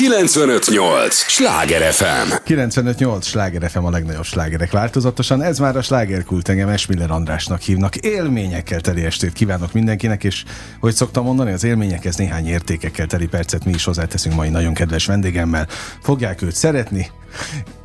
[0.00, 1.14] 958!
[1.14, 2.32] Sláger FM!
[2.44, 3.26] 958!
[3.26, 5.42] Sláger FM a legnagyobb slágerek változatosan.
[5.42, 7.96] Ez már a slágerkult engem Esmiller Andrásnak hívnak.
[7.96, 10.44] Élményekkel teli estét kívánok mindenkinek, és
[10.80, 15.06] hogy szoktam mondani, az élményekhez néhány értékekkel teli percet mi is hozzáteszünk mai nagyon kedves
[15.06, 15.68] vendégemmel.
[16.02, 17.10] Fogják őt szeretni,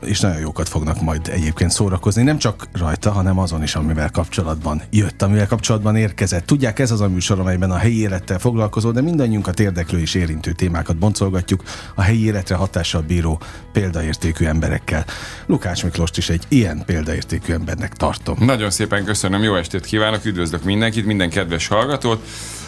[0.01, 4.81] és nagyon jókat fognak majd egyébként szórakozni, nem csak rajta, hanem azon is, amivel kapcsolatban
[4.89, 6.45] jött, amivel kapcsolatban érkezett.
[6.45, 10.51] Tudják, ez az a műsor, amelyben a helyi élettel foglalkozó, de mindannyiunkat érdeklő és érintő
[10.51, 11.63] témákat boncolgatjuk
[11.95, 13.41] a helyi életre hatással bíró
[13.71, 15.05] példaértékű emberekkel.
[15.45, 18.37] Lukács Miklóst is egy ilyen példaértékű embernek tartom.
[18.39, 22.23] Nagyon szépen köszönöm, jó estét kívánok, üdvözlök mindenkit, minden kedves hallgatót.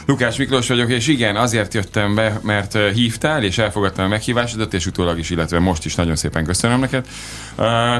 [0.07, 4.85] Lukács Miklós vagyok, és igen, azért jöttem be, mert hívtál, és elfogadtam a meghívásodat, és
[4.85, 7.07] utólag is, illetve most is nagyon szépen köszönöm neked.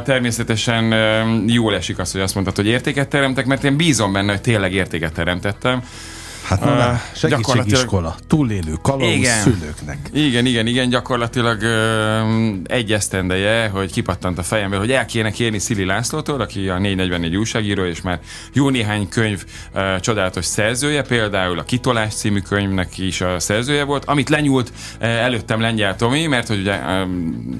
[0.04, 0.84] természetesen
[1.48, 4.74] jól esik az, hogy azt mondtad, hogy értéket teremtek, mert én bízom benne, hogy tényleg
[4.74, 5.84] értéket teremtettem.
[6.48, 10.10] Hát na, uh, segítségiskola, túlélő kalauz igen, szülőknek.
[10.14, 15.60] Igen, igen, igen, gyakorlatilag uh, egy esztendeje, hogy kipattant a fejembe, hogy el kéne kérni
[15.60, 18.20] Szili Lászlótól, aki a 444 újságíró, és már
[18.54, 24.05] jó néhány könyv uh, csodálatos szerzője, például a Kitolás című könyvnek is a szerzője volt,
[24.05, 24.71] amit lenyúlt
[25.02, 27.08] uh, előttem Lengyel Tomi, mert hogy ugye uh,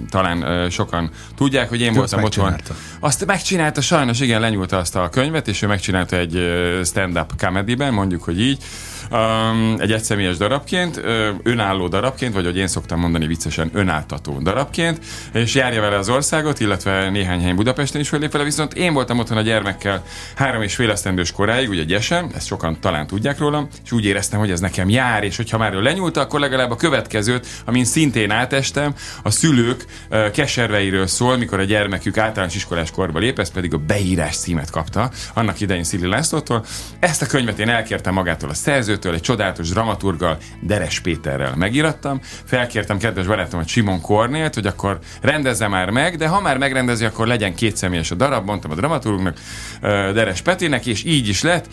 [0.10, 2.56] talán uh, sokan tudják, hogy én Te voltam otthon.
[3.00, 6.40] Azt megcsinálta, sajnos igen, lenyúlta azt a könyvet, és ő megcsinálta egy
[6.84, 8.64] stand-up comedy-ben, mondjuk, hogy így,
[9.12, 11.02] um, egy egyszemélyes darabként,
[11.44, 15.00] önálló darabként, vagy hogy én szoktam mondani viccesen, önáltató darabként,
[15.34, 19.20] és járja vele az országot, illetve néhány helyen Budapesten is fölép vele, viszont én voltam
[19.20, 20.04] otthon a gyermekkel
[20.36, 24.40] három és fél esztendős koráig, ugye gyesen, ezt sokan talán tudják rólam, és úgy éreztem,
[24.40, 28.32] hogy ez nekem jár, és hogyha már ő lenyúlta, akkor legalább a következőt, amin szintén
[28.32, 29.86] átestem, a szülők
[30.34, 35.12] keserveiről szól, mikor a gyermekük általános iskolás korba lép, ez pedig a beírás címet kapta,
[35.34, 36.66] annak idején Szili Lászlótól.
[37.00, 42.20] Ezt a könyvet én elkértem magától a szerzőt, szerzőtől, egy csodálatos dramaturgal, Deres Péterrel megirattam.
[42.46, 47.28] Felkértem kedves barátomat Simon Kornélt, hogy akkor rendezze már meg, de ha már megrendezi, akkor
[47.28, 49.38] legyen két személyes a darab, mondtam a dramaturgnak,
[49.82, 51.68] Deres Petinek, és így is lett.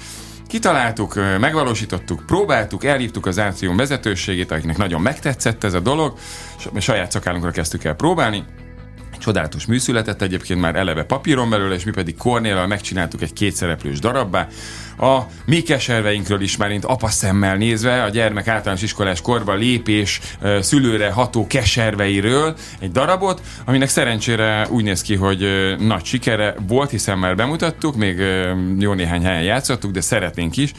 [0.46, 6.18] Kitaláltuk, megvalósítottuk, próbáltuk, elhívtuk az átrium vezetőségét, akiknek nagyon megtetszett ez a dolog,
[6.78, 8.44] saját szakállunkra kezdtük el próbálni,
[9.24, 14.48] csodálatos műszületett egyébként már eleve papíron belőle, és mi pedig Kornéllal megcsináltuk egy kétszereplős darabbá.
[14.98, 20.20] A mi keserveinkről is már mint apa szemmel nézve, a gyermek általános iskolás korba lépés
[20.60, 25.46] szülőre ható keserveiről egy darabot, aminek szerencsére úgy néz ki, hogy
[25.78, 28.22] nagy sikere volt, hiszen már bemutattuk, még
[28.78, 30.72] jó néhány helyen játszottuk, de szeretnénk is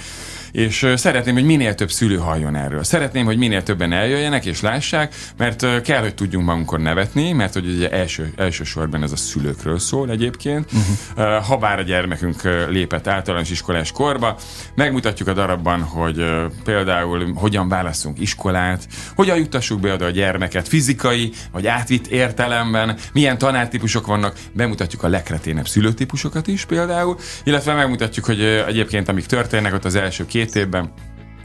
[0.56, 2.84] és szeretném, hogy minél több szülő halljon erről.
[2.84, 7.68] Szeretném, hogy minél többen eljöjjenek és lássák, mert kell, hogy tudjunk magunkon nevetni, mert hogy
[7.68, 10.72] ugye első, elsősorban ez a szülőkről szól egyébként.
[10.72, 11.44] Uh-huh.
[11.46, 14.38] Ha bár a gyermekünk lépett általános iskolás korba,
[14.76, 16.26] megmutatjuk a darabban, hogy
[16.64, 23.38] például hogyan válaszunk iskolát, hogyan juttassuk be oda a gyermeket fizikai vagy átvitt értelemben, milyen
[23.38, 29.86] tanártípusok vannak, bemutatjuk a legkreténebb szülőtípusokat is például, illetve megmutatjuk, hogy egyébként amik történnek ott
[29.86, 30.92] az első két két évben,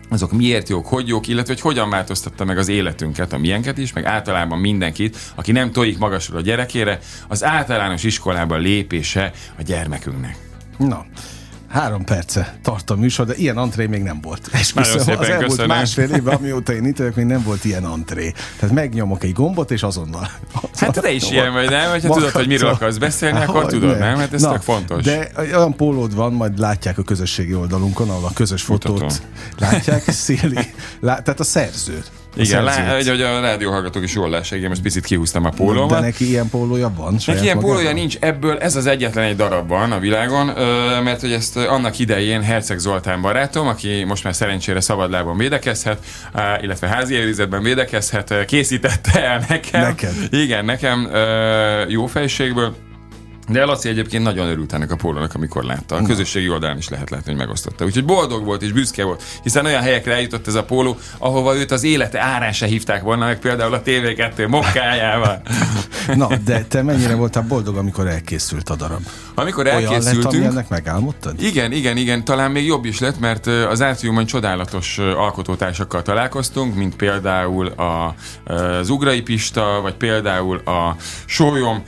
[0.09, 3.93] azok miért jók, hogy jók, illetve hogy hogyan változtatta meg az életünket, a miénket is,
[3.93, 10.37] meg általában mindenkit, aki nem tojik magasról a gyerekére, az általános iskolában lépése a gyermekünknek.
[10.79, 11.05] Na,
[11.71, 14.51] Három perce tart a műsor, de ilyen antré még nem volt.
[14.53, 15.77] És Nagyon szépen az elmúlt köszönöm.
[15.77, 18.33] másfél évben, amióta én itt vagyok, még nem volt ilyen antré.
[18.59, 20.31] Tehát megnyomok egy gombot, és azonnal.
[20.75, 21.91] Hát te is ilyen vagy, nem?
[21.91, 24.17] Hogyha tudod, hogy miről akarsz beszélni, hát, akkor tudod, nem?
[24.17, 25.05] Hát ez tök fontos.
[25.05, 29.17] De olyan pólód van, majd látják a közösségi oldalunkon, ahol a közös fotót Mutatom.
[29.59, 30.03] látják.
[30.11, 30.59] Széli,
[31.01, 32.11] lá, tehát a szerzőt.
[32.37, 35.91] Igen, lá, hogy, hogy a rádióhallgatók is jól lássák, én most picit kihúztam a pólómat.
[35.91, 37.17] De neki ilyen pólója van?
[37.27, 40.47] Neki ilyen pólója nincs, ebből ez az egyetlen egy darab van a világon,
[41.03, 46.05] mert hogy ezt annak idején Herceg Zoltán barátom, aki most már szerencsére szabadlábon védekezhet,
[46.61, 49.81] illetve házi őrizetben védekezhet, készítette el nekem.
[49.81, 50.15] Neked?
[50.31, 51.11] Igen, nekem
[51.89, 52.75] jó fejségből
[53.51, 55.97] de Laci egyébként nagyon örült ennek a pólónak, amikor látta.
[55.97, 57.85] A közösségi oldalán is lehet látni, hogy megosztotta.
[57.85, 61.71] Úgyhogy boldog volt és büszke volt, hiszen olyan helyekre eljutott ez a póló, ahova őt
[61.71, 65.43] az élete árán se hívták volna, meg például a TV2 mokkájával.
[66.15, 69.03] Na, de te mennyire voltál boldog, amikor elkészült a darab?
[69.35, 70.33] Amikor elkészültünk...
[70.33, 71.43] Olyan lett, ennek megálmodtad?
[71.43, 72.25] Igen, igen, igen.
[72.25, 78.15] Talán még jobb is lett, mert az átriumon csodálatos alkotótársakkal találkoztunk, mint például a,
[78.53, 81.83] az Ugrai Pista, vagy például a Sólyom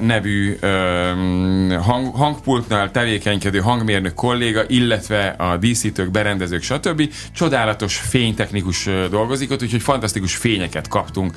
[0.00, 0.58] nevű
[1.80, 7.12] hang, hangpultnál tevékenykedő hangmérnök kolléga, illetve a díszítők, berendezők, stb.
[7.34, 11.34] Csodálatos fénytechnikus dolgozik ott, úgyhogy fantasztikus fényeket kaptunk.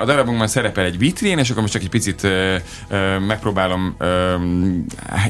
[0.00, 2.26] A darabunkban szerepel egy vitrín, elején, és akkor most csak egy picit
[3.26, 3.96] megpróbálom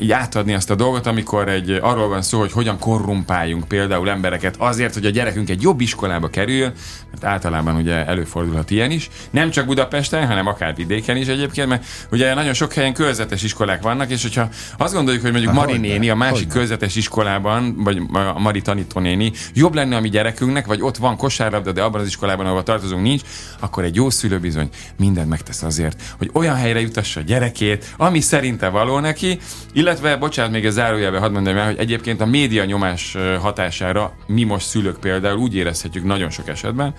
[0.00, 4.56] így átadni azt a dolgot, amikor egy, arról van szó, hogy hogyan korrumpáljunk például embereket
[4.58, 6.72] azért, hogy a gyerekünk egy jobb iskolába kerüljön,
[7.10, 9.08] mert általában ugye előfordulhat ilyen is.
[9.30, 12.92] Nem csak Budapesten, hanem akár vidéken is egyébként, mert ugye nagyon sok helyen
[13.28, 14.48] körzetes iskolák vannak, és hogyha
[14.78, 19.74] azt gondoljuk, hogy mondjuk Mari néni a másik körzetes iskolában, vagy a Mari tanítónéni jobb
[19.74, 23.22] lenne a mi gyerekünknek, vagy ott van kosárlabda, de abban az iskolában, ahol tartozunk, nincs,
[23.60, 28.20] akkor egy jó szülő bizony mindent megtesz azért, hogy olyan helyre jutassa a gyerekét, ami
[28.20, 29.38] szerinte való neki,
[29.72, 34.44] illetve, bocsánat, még a zárójelbe hadd mondjam el, hogy egyébként a média nyomás hatására mi
[34.44, 36.94] most szülők például úgy érezhetjük nagyon sok esetben,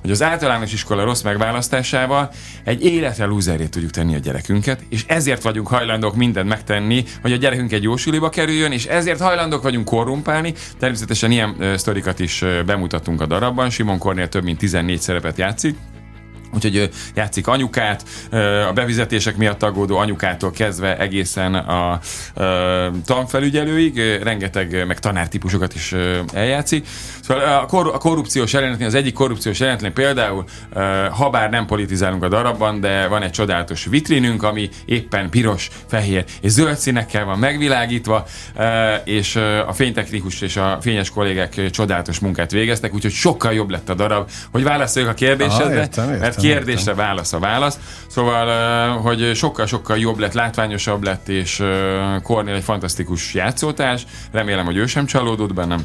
[0.00, 2.30] hogy az általános iskola rossz megválasztásával
[2.64, 7.36] egy életre lúzerét tudjuk tenni a gyerekünket, és ezért vagyunk hajlandók mindent megtenni, hogy a
[7.36, 10.54] gyerekünk egy jó suliba kerüljön, és ezért hajlandók vagyunk korrumpálni.
[10.78, 13.70] Természetesen ilyen uh, sztorikat is uh, bemutattunk a darabban.
[13.70, 15.76] Simon Kornél több mint 14 szerepet játszik,
[16.54, 18.04] Úgyhogy játszik anyukát,
[18.68, 22.00] a bevizetések miatt aggódó anyukától kezdve egészen a, a
[23.06, 25.94] tanfelügyelőig, rengeteg meg tanártípusokat is
[26.32, 26.86] eljátszik.
[27.22, 30.44] Szóval a, kor, a korrupciós jelenetnél, az egyik korrupciós jelenetnél például,
[31.10, 36.24] ha bár nem politizálunk a darabban, de van egy csodálatos vitrinünk, ami éppen piros, fehér
[36.40, 38.26] és zöld színekkel van megvilágítva,
[39.04, 39.36] és
[39.66, 44.30] a fénytechnikus és a fényes kollégák csodálatos munkát végeztek, úgyhogy sokkal jobb lett a darab,
[44.50, 47.78] hogy válaszoljuk a kérdésedre, mert kérdésre válasz a válasz.
[48.06, 51.62] Szóval, hogy sokkal-sokkal jobb lett, látványosabb lett, és
[52.22, 54.04] Kornél egy fantasztikus játszótás.
[54.32, 55.80] Remélem, hogy ő sem csalódott bennem.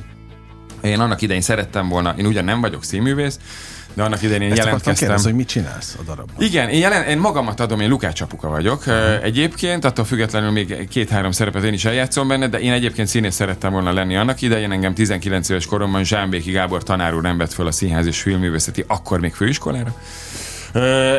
[0.82, 3.40] Én annak idején szerettem volna, én ugyan nem vagyok színművész,
[3.94, 5.08] de annak idején én Ezt jelentkeztem.
[5.08, 6.36] Kérdez, hogy mit csinálsz a darabban?
[6.38, 8.80] Igen, én, jelen, én magamat adom, én Lukács apuka vagyok.
[8.80, 9.24] Uh-huh.
[9.24, 13.72] Egyébként, attól függetlenül még két-három szerepet én is eljátszom benne, de én egyébként színész szerettem
[13.72, 14.72] volna lenni annak idején.
[14.72, 18.84] Engem 19 éves koromban Zsámbéki Gábor tanár úr nem vett föl a Színház és Filmművészeti,
[18.88, 19.96] akkor még főiskolára.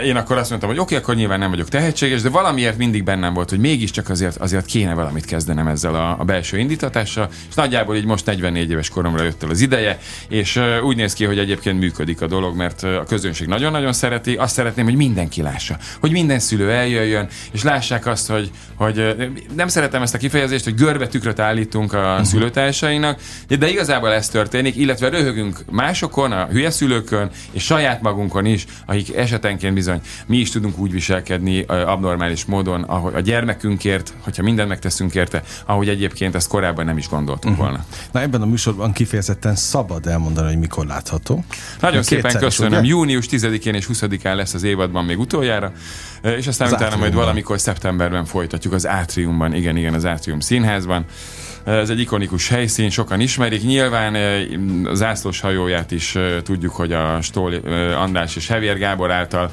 [0.04, 3.04] Én akkor azt mondtam, hogy oké, okay, akkor nyilván nem vagyok tehetséges, de valamiért mindig
[3.04, 7.54] bennem volt, hogy mégiscsak azért, azért kéne valamit kezdenem ezzel a, a belső indítatással, és
[7.54, 9.98] nagyjából így most 44 éves koromra jött el az ideje,
[10.28, 14.54] és úgy néz ki, hogy egyébként működik a dolog, mert a közönség nagyon-nagyon szereti, azt
[14.54, 19.16] szeretném, hogy mindenki lássa, hogy minden szülő eljöjjön, és lássák azt, hogy, hogy
[19.56, 22.24] nem szeretem ezt a kifejezést, hogy görbe tükröt állítunk a uh-huh.
[22.24, 23.20] szülőtársainak,
[23.58, 29.16] de igazából ez történik, illetve röhögünk másokon, a hülye szülőkön, és saját magunkon is, akik
[29.16, 34.68] esetleg esetenként bizony mi is tudunk úgy viselkedni abnormális módon, ahogy a gyermekünkért, hogyha mindent
[34.68, 37.68] megteszünk érte, ahogy egyébként ezt korábban nem is gondoltunk uh-huh.
[37.68, 37.84] volna.
[38.12, 41.44] Na ebben a műsorban kifejezetten szabad elmondani, hogy mikor látható.
[41.80, 42.78] Nagyon szépen köszönöm.
[42.78, 42.88] Ugye?
[42.88, 45.72] Június 10-én és 20-án lesz az évadban még utoljára,
[46.22, 51.04] és aztán az utána majd valamikor szeptemberben folytatjuk az Átriumban, igen, igen, az Átrium színházban.
[51.64, 53.62] Ez egy ikonikus helyszín, sokan ismerik.
[53.62, 54.14] Nyilván
[54.84, 57.54] az ászlós hajóját is tudjuk, hogy a Stól
[57.96, 59.50] András és Hevér Gábor által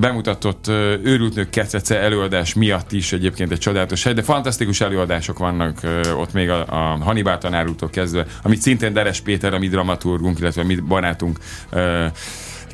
[0.00, 0.68] bemutatott
[1.02, 5.80] őrült nők kecece előadás miatt is egyébként egy csodálatos hely, de fantasztikus előadások vannak
[6.16, 10.64] ott még a, a Hannibal tanárútól kezdve, amit szintén Deres Péter, a mi dramaturgunk, illetve
[10.64, 11.38] mi barátunk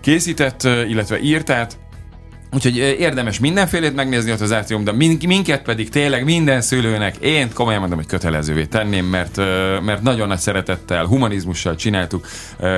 [0.00, 1.79] készített, illetve írt át.
[2.55, 4.93] Úgyhogy érdemes mindenfélét megnézni ott az átrium, de
[5.27, 9.37] minket pedig tényleg minden szülőnek én komolyan mondom, hogy kötelezővé tenném, mert,
[9.83, 12.27] mert nagyon nagy szeretettel, humanizmussal csináltuk,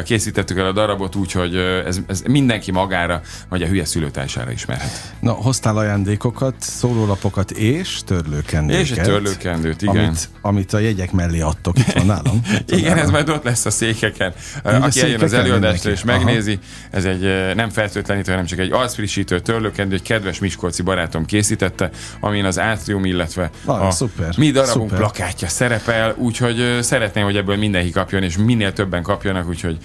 [0.05, 5.15] készítettük el a darabot, úgyhogy ez, ez mindenki magára, vagy a hülye szülőtársára ismerhet.
[5.21, 8.83] Na, hoztál ajándékokat, szórólapokat és törlőkendőket.
[8.83, 10.05] És egy törlőkendőt, igen.
[10.05, 12.41] Amit, amit a jegyek mellé adtok, itt van nálam.
[12.67, 12.99] igen, nálam.
[12.99, 14.33] ez majd ott lesz a székeken.
[14.63, 16.97] Aki a székeken eljön az előadásra és megnézi, Aha.
[16.97, 21.91] ez egy nem feltöltlenítő, hanem csak egy arcfrissítő törlő törlőkendő egy kedves Miskolci barátom készítette,
[22.21, 24.99] amin az átrium, illetve ah, a szuper, mi darabunk szuper.
[24.99, 29.79] plakátja szerepel, úgyhogy szeretném, hogy ebből mindenki kapjon, és minél többen kapjanak, úgyhogy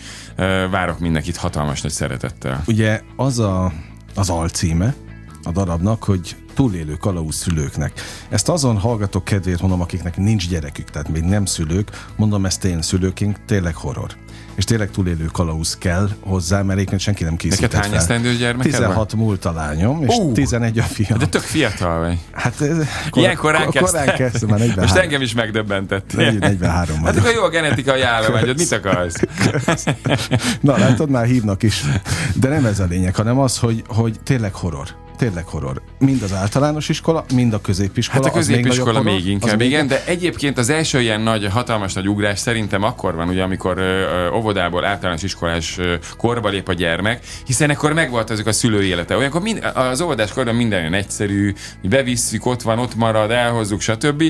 [0.71, 2.63] várok mindenkit hatalmas nagy szeretettel.
[2.67, 3.73] Ugye az a,
[4.15, 4.93] az alcíme
[5.43, 8.01] a darabnak, hogy túlélő kalauz szülőknek.
[8.29, 12.81] Ezt azon hallgatok kedvéért mondom, akiknek nincs gyerekük, tehát még nem szülők, mondom ezt én
[12.81, 14.15] szülőként, tényleg horror
[14.55, 18.72] és tényleg túlélő kalauz kell hozzá, mert egyébként senki nem készített Neked hány esztendő gyermeked
[18.72, 19.22] 16 van?
[19.22, 21.17] múlt a lányom, és uh, 11 a fiam.
[21.17, 22.17] De tök fiatal vagy.
[22.31, 22.77] Hát ez,
[23.10, 24.89] kor, Ilyen korán, kor, korán kezdtem, már 43.
[24.89, 26.15] Most engem is megdöbbentett.
[26.15, 29.15] 43 Hát akkor jó a genetikai állományod, mit akarsz?
[30.62, 31.84] Na, látod, már hívnak is.
[32.36, 34.88] De nem ez a lényeg, hanem az, hogy, hogy tényleg horror
[35.21, 35.81] tényleg horror.
[35.99, 38.23] Mind az általános iskola, mind a középiskola.
[38.23, 42.09] Hát a középiskola még, még inkább, igen, de egyébként az első ilyen nagy, hatalmas nagy
[42.09, 47.25] ugrás szerintem akkor van, ugye, amikor ö, óvodából általános iskolás ö, korba lép a gyermek,
[47.45, 49.17] hiszen akkor megvolt azok a szülői élete.
[49.17, 54.23] Olyankor mind, az óvodás korban minden olyan egyszerű, bevisszük, ott van, ott marad, elhozzuk, stb.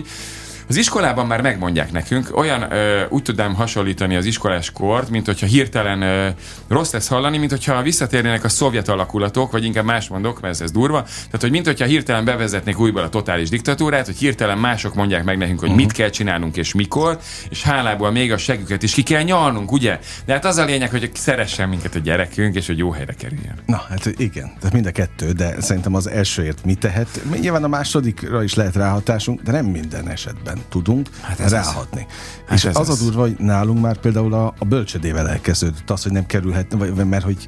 [0.68, 5.46] Az iskolában már megmondják nekünk, olyan ö, úgy tudnám hasonlítani az iskolás kort, mint hogyha
[5.46, 6.27] hirtelen ö,
[6.68, 10.62] rossz lesz hallani, mint hogyha visszatérnének a szovjet alakulatok, vagy inkább más mondok, mert ez,
[10.62, 11.01] ez durva.
[11.03, 15.38] Tehát, hogy mint hogyha hirtelen bevezetnék újból a totális diktatúrát, hogy hirtelen mások mondják meg
[15.38, 15.84] nekünk, hogy uh-huh.
[15.84, 20.00] mit kell csinálnunk és mikor, és hálából még a següket is ki kell nyalnunk, ugye?
[20.25, 23.56] De hát az a lényeg, hogy szeressen minket a gyerekünk, és hogy jó helyre kerüljön.
[23.65, 27.22] Na, hát igen, tehát mind a kettő, de szerintem az elsőért mi tehet.
[27.39, 32.08] Nyilván a másodikra is lehet ráhatásunk, de nem minden esetben tudunk hát ez ráhatni.
[32.46, 35.89] Hát és ez az, az a durva, hogy nálunk már például a, a bölcsödével elkezdődött
[35.89, 37.48] az, hogy nem kerülhet, vagy, mert hogy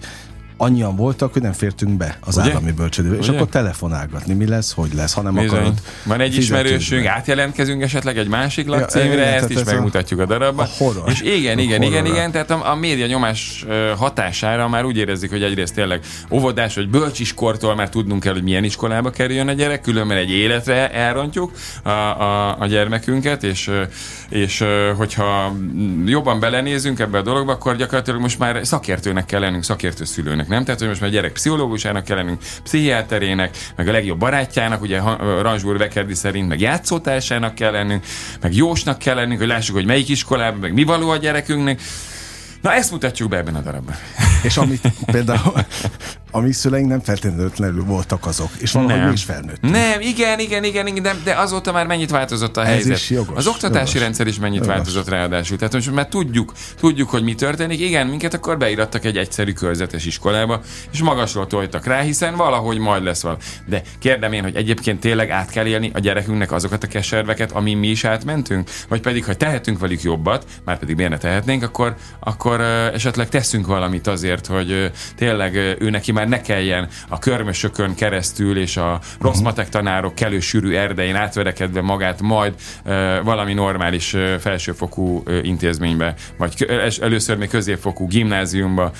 [0.64, 2.52] annyian voltak, hogy nem fértünk be az Ugye?
[2.52, 3.16] állami bölcsödébe.
[3.16, 5.50] És akkor telefonálgatni, mi lesz, hogy lesz, ha nem Bizony.
[5.50, 5.74] akarod.
[6.04, 10.66] Van egy ismerősünk, átjelentkezünk esetleg egy másik lakcímre, ja, ezt is megmutatjuk a, a darabban.
[10.66, 11.10] A horror.
[11.10, 13.66] És igen, igen, a igen, igen, tehát a, a média nyomás
[13.98, 18.64] hatására már úgy érezzük, hogy egyrészt tényleg óvodás vagy bölcsiskortól már tudnunk kell, hogy milyen
[18.64, 21.52] iskolába kerüljön a gyerek, különben egy életre elrontjuk
[21.84, 23.72] a, a, a gyermekünket, és,
[24.30, 24.64] és
[24.98, 25.56] hogyha
[26.06, 30.64] jobban belenézünk ebbe a dologba, akkor gyakorlatilag most már szakértőnek kell lennünk, szakértő szülőnek nem?
[30.64, 35.02] Tehát, hogy most már gyerek pszichológusának kell lennünk, pszichiáterének, meg a legjobb barátjának, ugye
[35.42, 38.06] Ranzsúr Vekerdi szerint, meg játszótársának kell lennünk,
[38.42, 41.82] meg jósnak kell lennünk, hogy lássuk, hogy melyik iskolában, meg mi való a gyerekünknek.
[42.62, 43.96] Na ezt mutatjuk be ebben a darabban.
[44.44, 44.82] És amit
[45.12, 45.54] például
[46.36, 49.08] a mi szüleink nem feltétlenül voltak azok, és valahogy nem.
[49.08, 49.74] mi is felnőttünk.
[49.74, 52.98] Nem, igen, igen, igen, igen de, de azóta már mennyit változott a Ez helyzet.
[52.98, 54.02] Is jogos, az oktatási jogos.
[54.02, 54.74] rendszer is mennyit jogos.
[54.76, 55.58] változott ráadásul.
[55.58, 57.80] Tehát most már tudjuk, tudjuk, hogy mi történik.
[57.80, 60.62] Igen, minket akkor beirattak egy egyszerű körzetes iskolába,
[60.92, 63.38] és magasról tojtak rá, hiszen valahogy majd lesz val.
[63.66, 67.74] De kérdem én, hogy egyébként tényleg át kell élni a gyerekünknek azokat a keserveket, ami
[67.74, 68.70] mi is átmentünk?
[68.88, 72.62] Vagy pedig, ha tehetünk velük jobbat, már pedig miért ne tehetnénk, akkor, akkor
[72.94, 78.78] esetleg teszünk valamit azért, hogy tényleg ő neki már ne kelljen a körmösökön keresztül és
[78.78, 79.44] a rossz uh-huh.
[79.44, 82.54] matek tanárok kelő sűrű erdején átverekedve magát majd
[83.24, 86.68] valami normális felsőfokú intézménybe, vagy
[87.02, 88.92] először még középfokú gimnáziumba,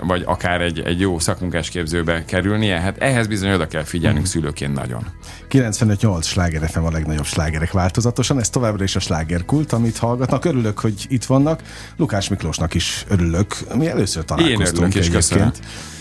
[0.00, 2.80] vagy akár egy, egy jó szakmunkásképzőbe kerülnie.
[2.80, 4.40] Hát ehhez bizony oda kell figyelnünk uh-huh.
[4.40, 5.06] szülőként nagyon.
[5.50, 10.44] 95-8 sláger FM a legnagyobb slágerek változatosan, ez továbbra is a slágerkult, amit hallgatnak.
[10.44, 11.62] Örülök, hogy itt vannak.
[11.96, 13.56] Lukás Miklósnak is örülök.
[13.74, 15.52] Mi először találkoztunk Én örülök és köszönöm.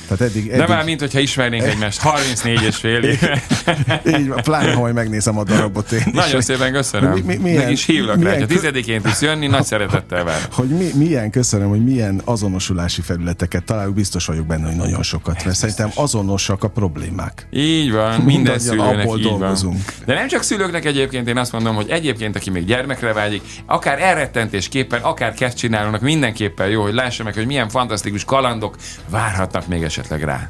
[0.08, 0.60] Tehát eddig, eddig...
[0.60, 3.04] De már mint hogyha ismernénk egymást 34 és fél.
[4.20, 6.44] Így van, pláne, ha majd megnézem a darabot én Nagyon is.
[6.44, 7.12] szépen köszönöm.
[7.12, 10.40] Mi, mi, milyen, Meg is hívlak milyen, rá, ha tizedikén tudsz jönni, nagy szeretettel vár.
[10.52, 15.44] Hogy mi, milyen, köszönöm, hogy milyen azonosulási felületeket találjuk, biztos vagyok benne, hogy nagyon sokat.
[15.46, 17.48] Mert szerintem azonosak a problémák.
[17.52, 19.74] Így van, minden szülőnek így dolgozunk.
[19.74, 20.06] van.
[20.06, 24.02] De nem csak szülőknek egyébként, én azt mondom, hogy egyébként, aki még gyermekre vágyik, akár
[24.02, 28.76] elrettentésképpen, akár kezd csinálnak, mindenképpen jó, hogy lássa meg, hogy milyen fantasztikus kalandok
[29.10, 30.50] várhatnak még esetleg rá.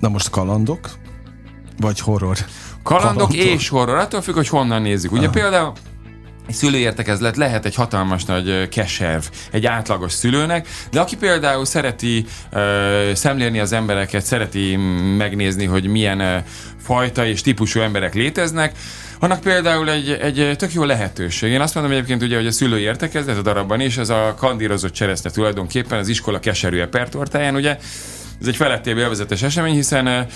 [0.00, 0.90] Na most kalandok?
[1.78, 2.36] Vagy horror?
[2.82, 3.54] Kalandok Kalandor.
[3.54, 5.12] és horror, attól függ, hogy honnan nézzük.
[5.12, 5.32] Ugye ah.
[5.32, 5.72] például
[6.48, 13.58] szülőértekezlet lehet egy hatalmas nagy keserv egy átlagos szülőnek, de aki például szereti uh, szemlélni
[13.58, 14.76] az embereket, szereti
[15.16, 16.44] megnézni, hogy milyen uh,
[16.82, 18.78] fajta és típusú emberek léteznek,
[19.18, 21.52] annak például egy, egy tök jó lehetőség.
[21.52, 24.92] Én azt mondom egyébként ugye, hogy a szülői értekezlet a darabban is, ez a kandírozott
[24.92, 27.78] cseresznye tulajdonképpen az iskola keserű epertortáján, ugye
[28.42, 30.26] ez egy felettébb élvezetes esemény, hiszen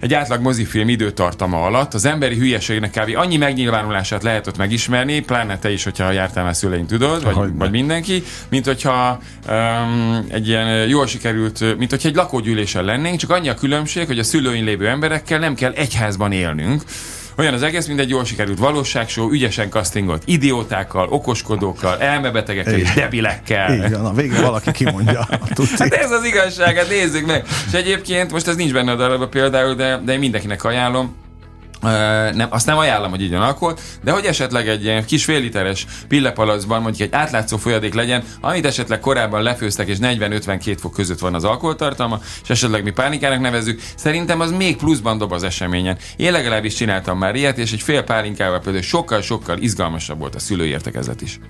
[0.00, 3.16] egy átlag mozifilm időtartama alatt az emberi hülyeségnek kb.
[3.16, 7.70] annyi megnyilvánulását lehet ott megismerni, pláne te is, hogyha jártál már szüleink, tudod, vagy, vagy
[7.70, 13.48] mindenki, mint hogyha um, egy ilyen jól sikerült, mint hogyha egy lakógyűlésen lennénk, csak annyi
[13.48, 16.82] a különbség, hogy a szülőin lévő emberekkel nem kell egyházban élnünk,
[17.40, 23.74] olyan az egész, mint egy jól sikerült valóságshow, ügyesen castingolt idiótákkal, okoskodókkal, elmebetegekkel és debilekkel.
[23.74, 25.26] Így van, végre valaki kimondja.
[25.78, 27.44] hát ez az igazság, hát nézzük meg.
[27.66, 31.14] És egyébként, most ez nincs benne a darabban például, de, de én mindenkinek ajánlom,
[31.80, 35.86] nem, azt nem ajánlom, hogy van akkor, de hogy esetleg egy ilyen kis fél literes
[36.08, 41.34] pillepalacban mondjuk egy átlátszó folyadék legyen, amit esetleg korábban lefőztek, és 40-52 fok között van
[41.34, 45.98] az alkoholtartalma, és esetleg mi pálinkának nevezzük, szerintem az még pluszban dob az eseményen.
[46.16, 51.20] Én legalábbis csináltam már ilyet, és egy fél pálinkával például sokkal-sokkal izgalmasabb volt a szülőértekezet
[51.20, 51.40] is.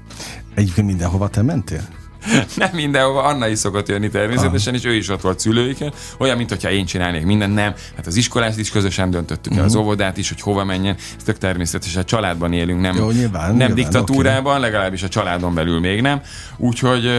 [0.54, 1.88] Egyébként mindenhova te mentél?
[2.56, 5.92] nem mindenhova, Anna is szokott jönni természetesen, és ő is ott volt szülőikkel.
[6.18, 7.74] Olyan, mint hogyha én csinálnék mindent, nem.
[7.96, 9.66] Hát az iskolát is közösen döntöttük el, uh-huh.
[9.66, 9.82] az mhm.
[9.82, 10.96] óvodát is, hogy hova menjen.
[10.96, 14.70] Ez tök természetes, a családban élünk, nem, Jó, nyilván, nem nyilván, diktatúrában, okay.
[14.70, 16.20] legalábbis a családon belül még nem.
[16.56, 17.10] Úgyhogy,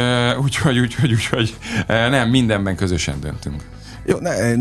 [0.43, 1.55] úgyhogy, úgyhogy, úgyhogy
[1.87, 3.63] nem, mindenben közösen döntünk.
[4.05, 4.53] Jó, ne,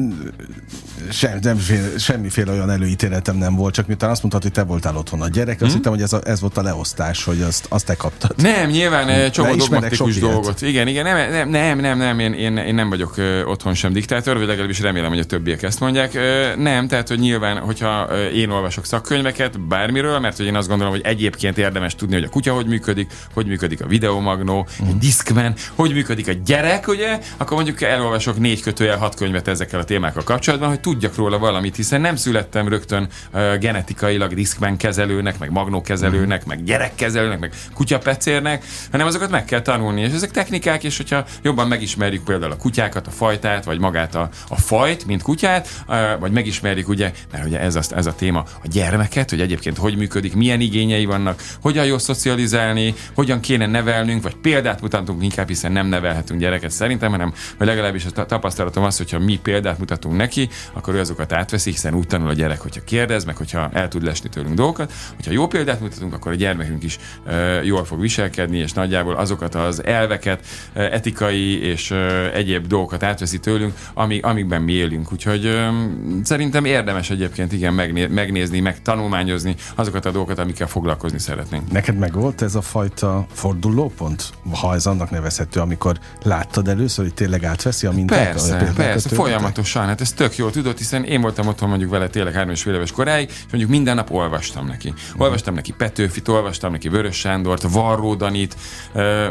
[1.10, 1.58] Sem, nem,
[1.98, 5.56] semmiféle olyan előítéletem nem volt, csak miután azt mondtad, hogy te voltál otthon a gyerek,
[5.56, 5.66] hmm?
[5.66, 8.34] azt hittem, hogy ez, a, ez volt a leosztás, hogy azt, azt te kaptad.
[8.36, 10.62] Nem, nyilván csomó dogmatikus dolgot.
[10.62, 14.38] Igen, igen, nem, nem, nem, nem, nem én, én, én nem vagyok otthon sem diktátor,
[14.38, 16.18] vagy legalábbis remélem, hogy a többiek ezt mondják.
[16.56, 18.02] Nem, tehát, hogy nyilván, hogyha
[18.34, 22.28] én olvasok szakkönyveket bármiről, mert hogy én azt gondolom, hogy egyébként érdemes tudni, hogy a
[22.28, 24.88] kutya hogy működik, hogy működik a videomagnó, uh-huh.
[24.88, 29.80] egy diszkmen, hogy működik a gyerek, ugye, akkor mondjuk elolvasok négy kötőjel hat könyvet ezekkel
[29.80, 35.38] a témákkal kapcsolatban, hogy tudjak róla valamit, hiszen nem születtem rögtön uh, genetikailag diszkmen kezelőnek,
[35.38, 36.54] meg magnó kezelőnek, uh-huh.
[36.54, 41.68] meg gyerekkezelőnek, meg kutyapecérnek, hanem azokat meg kell tanulni, és ezek technikák, és hogyha jobban
[41.68, 46.32] megismerjük például a kutyákat, a fajtát, vagy magát a, a fajt, mint kutyát, uh, vagy
[46.32, 50.34] megismerjük ugye, mert ugye ez, az, ez a téma, a gyermeket, hogy egyébként hogy működik,
[50.34, 55.86] milyen igényei vannak, hogyan jó szocializálni, hogyan kéne nevelnünk, vagy példát mutatunk inkább, hiszen nem
[55.86, 60.94] nevelhetünk gyereket szerintem, hanem vagy legalábbis a tapasztalatom az, hogyha mi példát mutatunk neki, akkor
[60.94, 64.28] ő azokat átveszi, hiszen úgy tanul a gyerek, hogyha kérdez, meg hogyha el tud lesni
[64.28, 64.92] tőlünk dolgokat.
[65.14, 69.54] Hogyha jó példát mutatunk, akkor a gyermekünk is uh, jól fog viselkedni, és nagyjából azokat
[69.54, 71.98] az elveket, uh, etikai és uh,
[72.34, 75.12] egyéb dolgokat átveszi tőlünk, amik, amikben mi élünk.
[75.12, 81.18] Úgyhogy um, szerintem érdemes egyébként igen megné- megnézni, meg tanulmányozni azokat a dolgokat, amikkel foglalkozni
[81.18, 81.72] szeretnénk.
[81.72, 87.14] Neked meg volt ez a fajta fordulópont, ha ez annak nevezhető, amikor láttad először, hogy
[87.14, 88.24] tényleg átveszi a mintát?
[88.24, 89.86] Persze, a persze, folyamatosan.
[89.86, 92.74] Hát ez tök jó, tudod, hiszen én voltam otthon mondjuk vele tényleg három és fél
[92.74, 94.94] éves koráig, és mondjuk minden nap olvastam neki.
[95.16, 98.56] Olvastam neki Petőfit, olvastam neki Vörös Sándort, Varró Danit,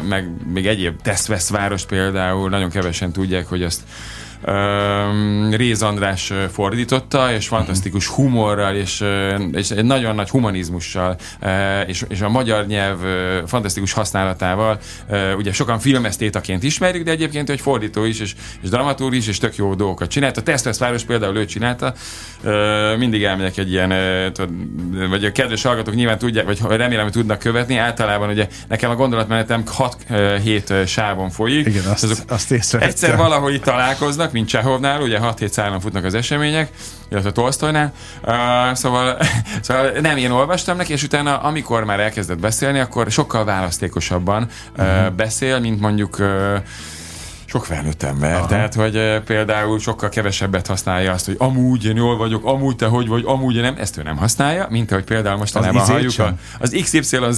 [0.08, 3.80] meg még egyéb Teszveszváros például, nagyon kevesen tudják, hogy azt
[5.50, 9.04] Réz András fordította, és fantasztikus humorral, és,
[9.52, 11.16] és egy nagyon nagy humanizmussal,
[11.86, 12.98] és, és a magyar nyelv
[13.46, 14.78] fantasztikus használatával.
[15.36, 19.56] Ugye sokan filmesztétaként ismerjük, de egyébként egy fordító is, és, és dramatúr is, és tök
[19.56, 20.36] jó dolgokat csinált.
[20.36, 21.94] A Teszteszváros például ő csinálta.
[22.98, 23.88] Mindig elmegyek egy ilyen,
[25.10, 27.76] vagy a kedves hallgatók nyilván tudják, vagy remélem, hogy tudnak követni.
[27.76, 29.62] Általában ugye nekem a gondolatmenetem
[30.08, 31.66] 6-7 sávon folyik.
[31.66, 36.14] Igen, azt, azt Egyszer valahol itt találkoznak, futnak, mint Csehovnál, ugye 6-7 szálon futnak az
[36.14, 36.70] események,
[37.10, 37.92] illetve Tolstoynál.
[38.22, 39.18] Uh, szóval,
[39.62, 44.42] szóval nem én olvastam neki, és utána, amikor már elkezdett beszélni, akkor sokkal választékosabban
[44.78, 45.12] uh, uh-huh.
[45.14, 46.56] beszél, mint mondjuk uh,
[47.50, 48.34] sok felnőtt ember.
[48.34, 48.46] Aha.
[48.46, 52.86] Tehát, hogy e, például sokkal kevesebbet használja azt, hogy amúgy én jól vagyok, amúgy te
[52.86, 56.34] hogy vagy, amúgy nem, ezt ő nem használja, mint ahogy például mostanában az halljuk a,
[56.58, 57.36] az XYZ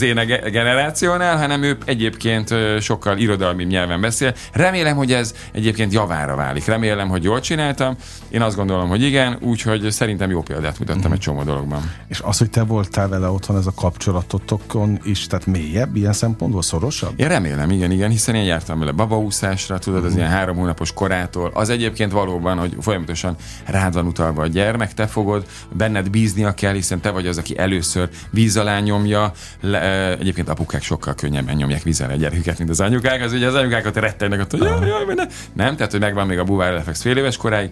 [0.51, 4.35] generációnál, hanem ő egyébként e, sokkal irodalmi nyelven beszél.
[4.53, 6.65] Remélem, hogy ez egyébként javára válik.
[6.65, 7.97] Remélem, hogy jól csináltam.
[8.29, 11.15] Én azt gondolom, hogy igen, úgyhogy szerintem jó példát mutattam mm.
[11.15, 11.91] egy csomó dologban.
[12.09, 16.63] És az, hogy te voltál vele otthon, ez a kapcsolatotokon is, tehát mélyebb, ilyen szempontból
[16.63, 17.13] szorosabb?
[17.17, 20.93] Én remélem, igen, igen, hiszen én jártam vele babaúszásra, tudod, tudod, az ilyen három hónapos
[20.93, 23.37] korától, az egyébként valóban, hogy folyamatosan
[23.67, 27.59] rád van utalva a gyermek, te fogod, benned bíznia kell, hiszen te vagy az, aki
[27.59, 29.33] először víz alá nyomja.
[29.61, 33.23] Le, egyébként apukák sokkal könnyebben nyomják víz alá a gyereküket, mint az anyukák.
[33.23, 35.25] Az ugye az anyukákat rettegnek, hogy jaj, jaj, ne.
[35.53, 37.71] nem, tehát hogy megvan még a buvár reflex fél éves koráig.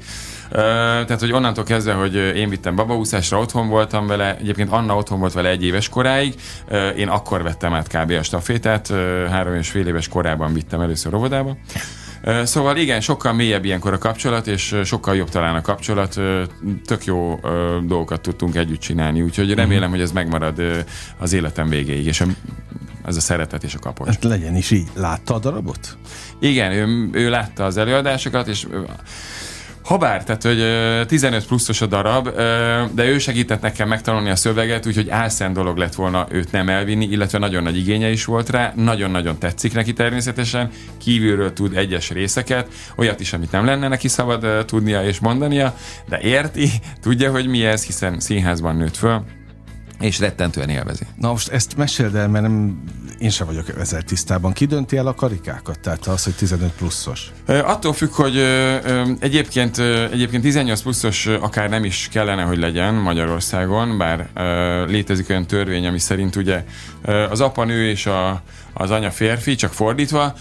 [0.51, 5.33] Tehát, hogy onnantól kezdve, hogy én vittem babaúszásra, otthon voltam vele, egyébként Anna otthon volt
[5.33, 6.35] vele egy éves koráig,
[6.97, 8.11] én akkor vettem át kb.
[8.11, 8.93] a stafétát,
[9.31, 11.57] három és fél éves korában vittem először óvodába.
[12.45, 16.21] Szóval igen, sokkal mélyebb ilyenkor a kapcsolat, és sokkal jobb talán a kapcsolat.
[16.85, 17.41] Tök jó
[17.87, 19.57] dolgokat tudtunk együtt csinálni, úgyhogy mhm.
[19.57, 20.63] remélem, hogy ez megmarad
[21.19, 22.25] az életem végéig, és
[23.05, 24.09] ez a szeretet és a kapocs.
[24.09, 24.89] Hát legyen is így.
[24.95, 25.97] Látta a darabot?
[26.39, 28.67] Igen, ő, ő látta az előadásokat, és
[29.85, 32.29] Habár, tehát hogy 15 pluszos a darab,
[32.95, 37.07] de ő segített nekem megtanulni a szöveget, úgyhogy álszent dolog lett volna őt nem elvinni,
[37.07, 42.69] illetve nagyon nagy igénye is volt rá, nagyon-nagyon tetszik neki természetesen, kívülről tud egyes részeket,
[42.97, 45.75] olyat is, amit nem lenne neki szabad tudnia és mondania,
[46.09, 49.23] de érti, tudja, hogy mi ez, hiszen színházban nőtt föl,
[50.01, 51.07] és rettentően élvezi.
[51.17, 52.83] Na most ezt meséld el, mert nem,
[53.19, 54.53] én sem vagyok ezzel tisztában.
[54.53, 55.81] Ki dönti el a karikákat?
[55.81, 57.31] Tehát az, hogy 15 pluszos?
[57.47, 58.39] Attól függ, hogy
[59.19, 59.79] egyébként,
[60.13, 64.29] egyébként 18 pluszos akár nem is kellene, hogy legyen Magyarországon, bár
[64.89, 66.65] létezik olyan törvény, ami szerint ugye
[67.31, 70.35] az apa nő és a, az anya férfi, csak fordítva,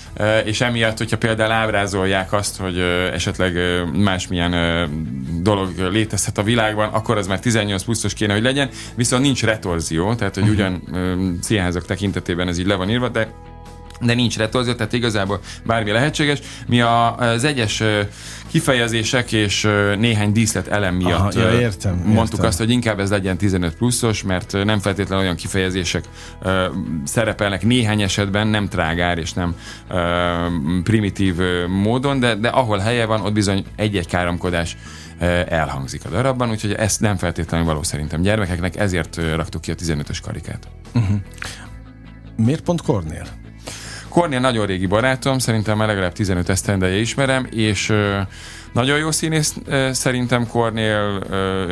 [0.46, 2.80] és emiatt, hogyha például ábrázolják azt, hogy
[3.13, 3.58] esetleg
[3.94, 4.54] másmilyen
[5.42, 10.15] dolog létezhet a világban, akkor az már 18 pluszos kéne, hogy legyen, viszont nincs retorzió,
[10.15, 10.52] tehát hogy mhm.
[10.52, 10.84] ugyan
[11.42, 13.28] színházak tekintetében ez így le van írva, de
[14.02, 16.39] de nincs retorzió, tehát igazából bármi lehetséges.
[16.68, 17.84] Mi a, az egyes
[18.49, 22.45] kifejezések és néhány díszlet elem miatt Aha, ja, értem, mondtuk értem.
[22.45, 26.03] azt, hogy inkább ez legyen 15 pluszos, mert nem feltétlenül olyan kifejezések
[26.43, 26.51] uh,
[27.03, 29.55] szerepelnek néhány esetben, nem trágár és nem
[29.89, 31.35] uh, primitív
[31.67, 34.77] módon, de, de ahol helye van, ott bizony egy-egy káromkodás
[35.47, 40.17] elhangzik a darabban, úgyhogy ezt nem feltétlenül való szerintem gyermekeknek, ezért raktuk ki a 15-ös
[40.23, 40.67] karikát.
[40.93, 41.17] Uh-huh.
[42.35, 43.25] Miért pont Kornél?
[44.10, 47.93] Kornél nagyon régi barátom, szerintem már legalább 15 esztendeje ismerem, és
[48.74, 49.56] nagyon jó színész
[49.91, 51.24] szerintem Kornél,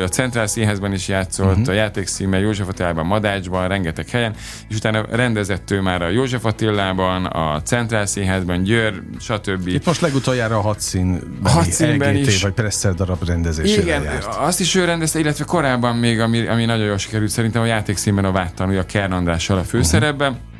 [0.04, 1.68] a Centrál Színházban is játszott, uh-huh.
[1.68, 4.34] a játékszínben, József Attilában, Madácsban, rengeteg helyen,
[4.68, 9.66] és utána rendezett ő már a József Attilában, a Centrál Színházban, Győr, stb.
[9.66, 12.42] Itt most legutoljára a hat színben, hat színben LGT, is.
[12.42, 14.26] vagy Presser darab rendezésére Igen, járt.
[14.26, 18.24] azt is ő rendezte, illetve korábban még, ami, ami nagyon jól sikerült, szerintem a játékszínben
[18.24, 20.30] a Váttanúja Kern Andrással a főszerepben.
[20.30, 20.57] Uh-huh Uh,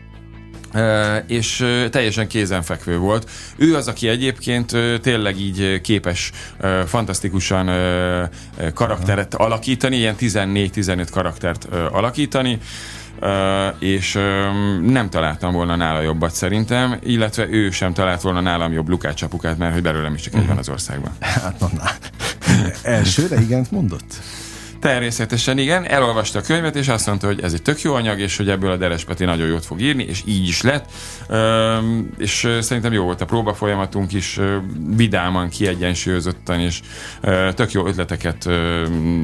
[1.26, 3.30] és teljesen kézenfekvő volt.
[3.56, 6.32] Ő az, aki egyébként tényleg így képes
[6.86, 7.70] fantasztikusan
[8.74, 12.58] karakteret alakítani, ilyen 14-15 karaktert alakítani,
[13.78, 14.12] és
[14.82, 19.58] nem találtam volna nála jobbat szerintem, illetve ő sem talált volna nálam jobb Lukács apukát,
[19.58, 21.12] mert hogy belőlem is csak egy van az országban.
[21.20, 21.90] Hát, na, na.
[22.82, 24.14] Elsőre igent mondott?
[24.80, 28.36] Természetesen igen, elolvasta a könyvet, és azt mondta, hogy ez egy tök jó anyag, és
[28.36, 30.90] hogy ebből a Deres Peti nagyon jót fog írni, és így is lett.
[31.30, 34.40] Üm, és szerintem jó volt a próba folyamatunk is,
[34.96, 36.80] vidáman, kiegyensúlyozottan, és
[37.54, 38.48] tök jó ötleteket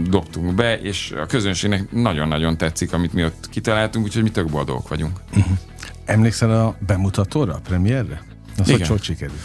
[0.09, 4.89] dobtunk be, és a közönségnek nagyon-nagyon tetszik, amit mi ott kitaláltunk, úgyhogy mi tök boldogok
[4.89, 5.21] vagyunk.
[5.37, 5.57] Uh-huh.
[6.05, 8.23] Emlékszel a bemutatóra, a premierre?
[8.59, 8.89] Az Igen.
[8.89, 9.39] hogy sikerült?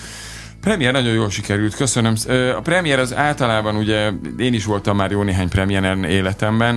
[0.62, 2.14] Premier nagyon jól sikerült, köszönöm.
[2.58, 6.76] A premier az általában ugye, én is voltam már jó néhány premieren életemben.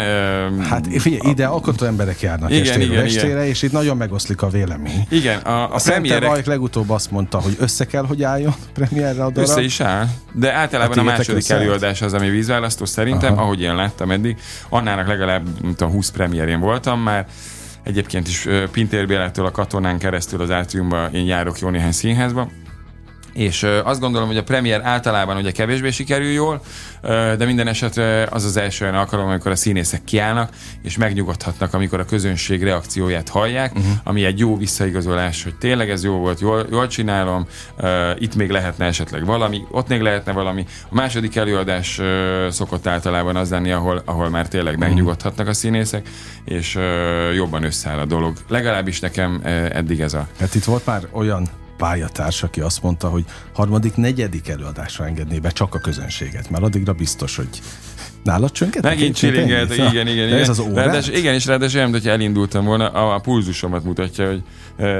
[0.60, 3.44] Hát figyelj, ide alkotó emberek járnak Igen, estéről igen, estére, igen.
[3.44, 5.06] és itt nagyon megoszlik a vélemény.
[5.10, 9.24] Igen, a, a A premierek Rajk legutóbb azt mondta, hogy össze kell, hogy álljon premierre
[9.24, 9.48] a darab.
[9.48, 11.62] össze is áll, de általában Hát a második összeállt?
[11.64, 13.42] előadás az, ami vízválasztó szerintem, Aha.
[13.42, 14.36] ahogy én láttam eddig.
[14.68, 17.26] Annának legalább, nem tudom, 20 premierén voltam már.
[17.82, 22.48] Egyébként is Pintér Bélától a katonán keresztül az átriumba én járok jó néhány színházba.
[23.32, 26.60] És azt gondolom, hogy a premier általában ugye kevésbé sikerül jól,
[27.36, 30.50] de minden esetre az az első olyan alkalom, amikor a színészek kiállnak,
[30.82, 33.92] és megnyugodhatnak, amikor a közönség reakcióját hallják, uh-huh.
[34.04, 37.46] ami egy jó visszaigazolás, hogy tényleg ez jó volt, jól, jól csinálom,
[38.18, 40.66] itt még lehetne esetleg valami, ott még lehetne valami.
[40.88, 42.00] A második előadás
[42.50, 46.08] szokott általában az lenni, ahol, ahol már tényleg megnyugodhatnak a színészek,
[46.44, 46.78] és
[47.34, 48.36] jobban összeáll a dolog.
[48.48, 49.40] Legalábbis nekem
[49.72, 51.48] eddig ez a Hát itt volt már olyan
[51.82, 56.92] pályatárs, aki azt mondta, hogy harmadik, negyedik előadásra engedné be csak a közönséget, mert addigra
[56.92, 57.48] biztos, hogy
[58.24, 58.82] nálad csönket?
[58.82, 60.28] Megint csilingelt, igen, igen, igen.
[60.30, 60.74] De ez az órát?
[60.74, 64.42] Ráadásul, igen, és ráadásul olyan, hogyha elindultam volna, a, a pulzusomat mutatja, hogy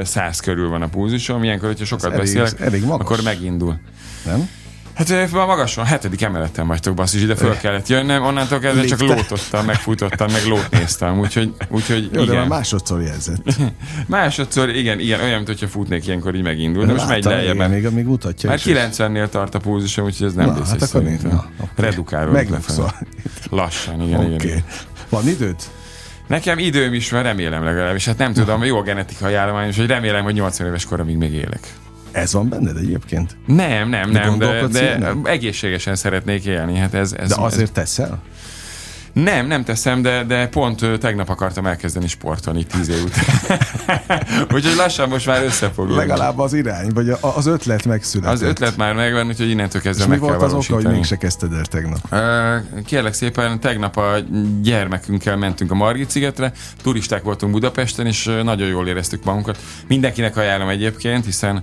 [0.05, 3.07] száz körül van a pulzusom, ilyenkor, hogyha sokat elég- beszélek, elég magas.
[3.07, 3.81] akkor megindul.
[4.25, 4.49] Nem?
[4.95, 9.01] Hát ö, ma magasan, hetedik emeleten vagytok, basszus, ide föl kellett jönnöm, onnantól kezdve csak
[9.01, 12.47] lótottam, megfutottam, meg lót néztem, úgyhogy, úgyhogy Jó, de már igen.
[12.47, 13.43] másodszor jelzett.
[14.07, 17.55] Másodszor, igen, igen, olyan, mint hogyha futnék ilyenkor, így megindul, de most megy lejjebb.
[17.55, 20.53] igen, még, még mutatja Már is, hogy- 90-nél tart a pulzusom, úgyhogy ez nem Na,
[20.53, 21.31] hát akkor szerintem.
[21.31, 21.45] na.
[21.77, 22.87] Redukálod lefelé.
[23.51, 24.47] Lassan, igen, igen, Oké.
[24.47, 24.65] igen.
[25.09, 25.57] Van időd?
[26.27, 28.05] Nekem időm is van, remélem legalábbis.
[28.07, 31.33] Hát nem tudom, jó a genetikai állomány, és hogy remélem, hogy 80 éves koromig még
[31.33, 31.61] élek.
[32.13, 33.37] Ez van benned egyébként?
[33.47, 36.77] Nem, nem, De nem, de, de egészségesen szeretnék élni.
[36.79, 38.23] Hát ez, ez, De ez, azért teszel?
[39.13, 43.59] Nem, nem teszem, de, de pont ö, tegnap akartam elkezdeni sportolni tíz év után.
[44.55, 45.97] úgyhogy lassan most már összefogunk.
[45.97, 48.33] Legalább az irány, vagy a- az ötlet megszületett.
[48.33, 50.93] Az ötlet már megvan, úgyhogy innentől kezdve És mi meg kell volt az oka, hogy
[50.93, 51.99] mégse kezdted el tegnap?
[52.11, 54.15] Ö, Kérlek szépen, tegnap a
[54.63, 59.59] gyermekünkkel mentünk a Margit szigetre, turisták voltunk Budapesten, és nagyon jól éreztük magunkat.
[59.89, 61.63] Mindenkinek ajánlom egyébként, hiszen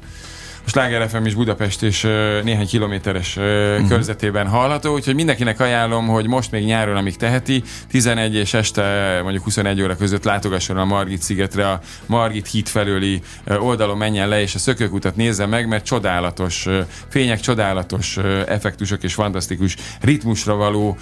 [0.65, 2.01] a Sláger FM is Budapest és
[2.43, 3.87] néhány kilométeres Mhm.
[3.87, 9.43] körzetében hallható, úgyhogy mindenkinek ajánlom, hogy most még nyáron, amíg teheti, 11 és este mondjuk
[9.43, 13.21] 21 óra között látogasson a Margit szigetre, a Margit híd felőli
[13.59, 16.67] oldalon menjen le, és a szökőkutat nézze meg, mert csodálatos
[17.09, 18.17] fények, csodálatos
[18.47, 20.97] effektusok és fantasztikus ritmusra való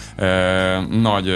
[1.01, 1.33] nagy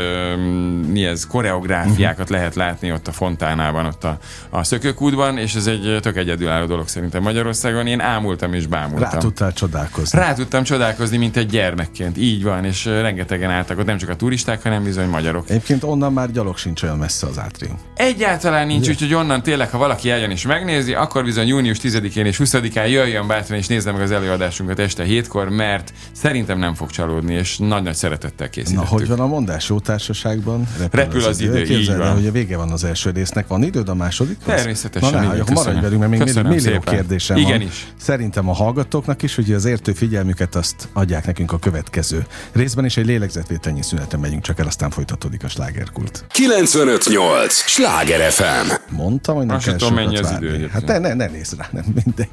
[0.87, 4.17] mi ez, koreográfiákat lehet látni ott a fontánában, ott a,
[4.49, 7.87] a szökőkútban, és ez egy tök egyedülálló dolog szerintem Magyarországon.
[7.87, 9.09] Én ámultam és bámultam.
[9.11, 10.19] Rá tudtál csodálkozni.
[10.19, 12.17] Rá tudtam csodálkozni, mint egy gyermekként.
[12.17, 15.49] Így van, és rengetegen álltak ott, nem csak a turisták, hanem bizony magyarok.
[15.49, 17.79] Egyébként onnan már gyalog sincs olyan messze az átrium.
[17.95, 22.39] Egyáltalán nincs, úgyhogy onnan tényleg, ha valaki eljön és megnézi, akkor bizony június 10-én és
[22.43, 27.33] 20-án jöjjön bátran és nézze meg az előadásunkat este hétkor, mert szerintem nem fog csalódni,
[27.33, 28.89] és nagy-nagy szeretettel készítettük.
[28.89, 30.67] Na, hogy van a mondás jó társaságban?
[30.79, 32.13] Repül, repül az, az idő, idő így van.
[32.13, 33.47] hogy a vége van az első résznek.
[33.47, 34.37] Van időd a második?
[34.45, 35.11] Természetesen.
[35.11, 37.61] Na, ne, maradj velünk, mert még millió kérdésem Igen van.
[37.61, 37.87] is.
[38.01, 42.97] Szerintem a hallgatóknak is, hogy az értő figyelmüket azt adják nekünk a következő részben, és
[42.97, 46.25] egy lélegzetvételnyi szüneten megyünk csak el, aztán folytatódik a slágerkult.
[46.27, 47.53] 958!
[47.53, 48.71] Sláger FM!
[48.89, 50.47] Mondtam, hogy nem kell tudom, mennyi az várni.
[50.47, 52.29] idő Hát ne, ne, ne nézz rá, nem mindegy.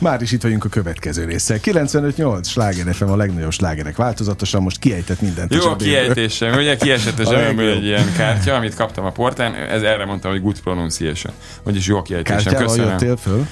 [0.00, 1.58] Már is itt vagyunk a következő résszel.
[1.62, 5.54] 95-8 sláger FM a legnagyobb slágerek változatosan, most kiejtett mindent.
[5.54, 9.82] Jó a kiejtésem, ugye kiesett a zsebemből egy ilyen kártya, amit kaptam a portán, ez
[9.82, 11.34] erre mondtam, hogy good pronunciation.
[11.62, 12.36] Vagyis jó a kiejtésem.
[12.38, 12.90] Kártyával Köszönöm.
[12.90, 13.46] jöttél föl?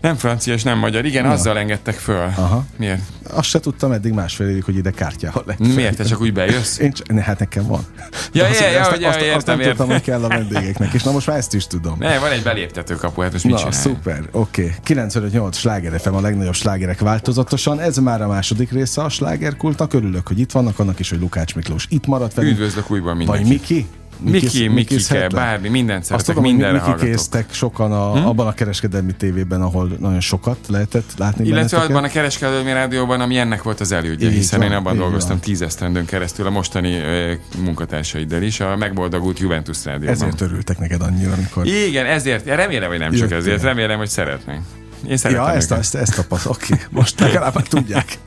[0.00, 1.04] Nem francia és nem magyar.
[1.04, 1.30] Igen, Na.
[1.30, 2.32] azzal engedtek föl.
[2.36, 2.64] Aha.
[2.76, 3.00] Miért?
[3.30, 5.58] Azt se tudtam eddig másfél évig, hogy ide kártyával lett.
[5.58, 5.96] Miért?
[5.96, 6.78] Te csak úgy bejössz?
[6.78, 7.86] Én csak, ne, hát nekem van.
[8.32, 9.86] Ja, De azt, ja, ja, azt, ja, azt, azt értem, nem tudtam, értem.
[9.86, 11.96] hogy kell a vendégeknek, és na most már ezt is tudom.
[11.98, 14.74] Ne, van egy beléptető kapu, hát most mit Na, szuper, oké.
[14.84, 15.06] Okay.
[15.06, 17.80] 95-8 sláger FM a legnagyobb slágerek változatosan.
[17.80, 19.92] Ez már a második része a slágerkultnak.
[19.92, 22.54] Örülök, hogy itt vannak, annak is, hogy Lukács Miklós itt maradt velünk.
[22.54, 23.86] Üdvözlök újban Vagy mindenkit.
[24.20, 24.68] Miki?
[24.68, 24.96] Miki,
[25.34, 28.26] bármi, mindent Azt szeretek, tudom, hogy mindenre Miki késztek sokan a, hmm?
[28.26, 33.38] abban a kereskedelmi tévében, ahol nagyon sokat lehetett látni Illetve abban a kereskedelmi rádióban, ami
[33.38, 35.40] ennek volt az elődje, hiszen van, én abban dolgoztam van.
[35.40, 40.14] tízesztendőn keresztül a mostani ö, munkatársaiddal is, a megboldogult Juventus rádióban.
[40.14, 41.66] Ezért örültek neked annyira, amikor...
[41.66, 42.46] Igen, ezért.
[42.46, 43.62] Remélem, hogy nem csak ezért.
[43.62, 44.62] Remélem, hogy szeretnénk.
[45.08, 46.46] Én szeretem Ja, ezt, ezt, ezt tapaszt.
[46.46, 46.86] Oké, okay.
[46.90, 48.18] most legalább már tudják.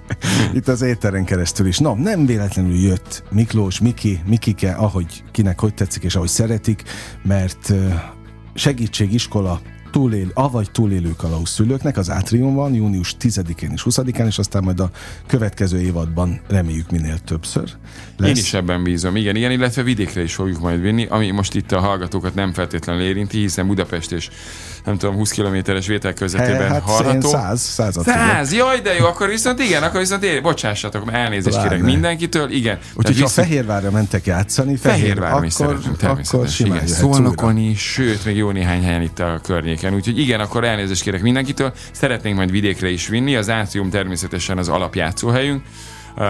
[0.53, 1.77] Itt az éteren keresztül is.
[1.77, 6.83] No, nem véletlenül jött Miklós, Miki, Mikike, ahogy kinek hogy tetszik és ahogy szeretik,
[7.23, 7.73] mert
[8.53, 14.79] segítségiskola túlél, avagy túlélő kalauz szülőknek az Átriumban, június 10-én és 20-án, és aztán majd
[14.79, 14.89] a
[15.27, 17.69] következő évadban reméljük minél többször.
[18.25, 21.71] Én is ebben bízom, igen, igen, illetve vidékre is fogjuk majd vinni, ami most itt
[21.71, 24.29] a hallgatókat nem feltétlenül érinti, hiszen Budapest és
[24.89, 27.29] nem tudom, 20 kilométeres vétel közvetében hát én hallható.
[27.29, 28.19] száz, százat tudok.
[28.19, 31.69] Száz, jaj, de jó, akkor viszont igen, akkor viszont ér, bocsássatok, mert elnézést Pláne.
[31.69, 32.77] kérek mindenkitől, igen.
[32.77, 36.65] Úgyhogy Tehát ha viszont- Fehérvárra mentek játszani, Fehérváron is akkor, szeretünk akkor természetesen.
[36.65, 39.93] simán Igen, Szolnokon is, sőt, még jó néhány helyen itt a környéken.
[39.93, 41.73] Úgyhogy igen, akkor elnézést kérek mindenkitől.
[41.91, 43.35] Szeretnénk majd vidékre is vinni.
[43.35, 45.61] Az Átrium természetesen az alapjátszóhelyünk,
[46.17, 46.25] uh,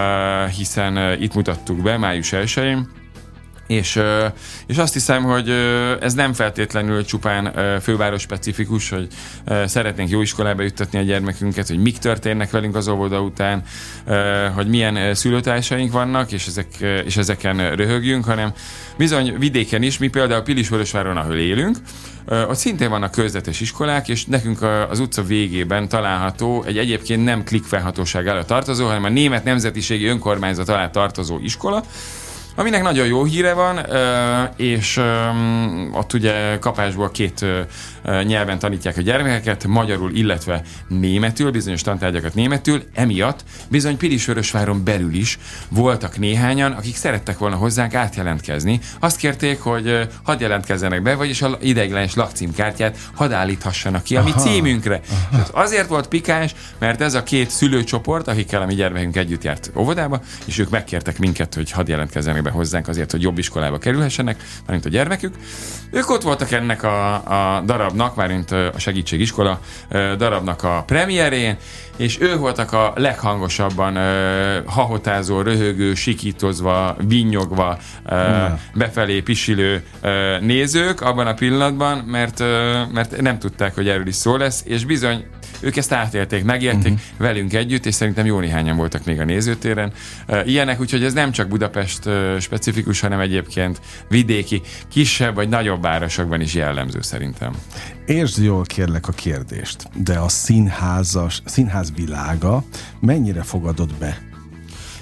[0.58, 2.88] hiszen uh, itt mutattuk be május 1-én.
[3.70, 4.02] És,
[4.68, 5.50] és azt hiszem, hogy
[6.00, 9.08] ez nem feltétlenül csupán főváros specifikus, hogy
[9.66, 13.64] szeretnénk jó iskolába juttatni a gyermekünket, hogy mik történnek velünk az óvoda után,
[14.56, 16.68] hogy milyen szülőtársaink vannak, és, ezek,
[17.06, 18.54] és ezeken röhögjünk, hanem
[18.98, 21.78] bizony vidéken is, mi például Pilisvörösváron, ahol élünk,
[22.28, 27.64] ott szintén vannak közvetes iskolák, és nekünk az utca végében található egy egyébként nem klik
[27.64, 31.84] felhatóság alá tartozó, hanem a Német Nemzetiségi Önkormányzat alá tartozó iskola,
[32.60, 33.86] aminek nagyon jó híre van,
[34.56, 35.02] és
[35.92, 37.46] ott ugye kapásból két
[38.24, 45.40] nyelven tanítják a gyermekeket, magyarul, illetve németül, bizonyos tantárgyakat németül, emiatt bizony Pilisvörösváron belül is
[45.70, 48.80] voltak néhányan, akik szerettek volna hozzánk átjelentkezni.
[49.00, 54.32] Azt kérték, hogy hadd jelentkezzenek be, vagyis a ideiglenes lakcímkártyát hadd állíthassanak ki a mi
[54.32, 54.40] Aha.
[54.40, 55.02] címünkre.
[55.32, 59.44] És ez azért volt pikáns, mert ez a két szülőcsoport, akikkel a mi gyermekünk együtt
[59.44, 63.78] járt óvodába, és ők megkértek minket, hogy hadd jelentkezzenek be hozzánk azért, hogy jobb iskolába
[63.78, 65.36] kerülhessenek, mármint a gyermekük.
[65.92, 67.14] Ők ott voltak ennek a,
[67.56, 67.62] a
[68.00, 69.60] darabnak, mármint a segítségiskola
[70.18, 71.58] darabnak a premierén,
[71.98, 78.60] és ők voltak a leghangosabban ö, hahotázó, röhögő, sikítozva, vinnyogva, ö, Na.
[78.74, 84.16] befelé pisilő ö, nézők abban a pillanatban, mert, ö, mert nem tudták, hogy erről is
[84.16, 85.26] szó lesz, és bizony
[85.60, 86.94] ők ezt átélték, megérték Mhm.
[86.94, 87.28] uh-huh.
[87.28, 89.92] velünk együtt, és szerintem jó néhányan voltak még a nézőtéren.
[90.46, 96.54] Ilyenek, úgyhogy ez nem csak Budapest specifikus, hanem egyébként vidéki, kisebb vagy nagyobb városokban is
[96.54, 97.54] jellemző szerintem.
[98.06, 102.64] Értsd jól kérlek a kérdést, de a színházas, színház világa
[103.00, 104.29] mennyire fogadott be?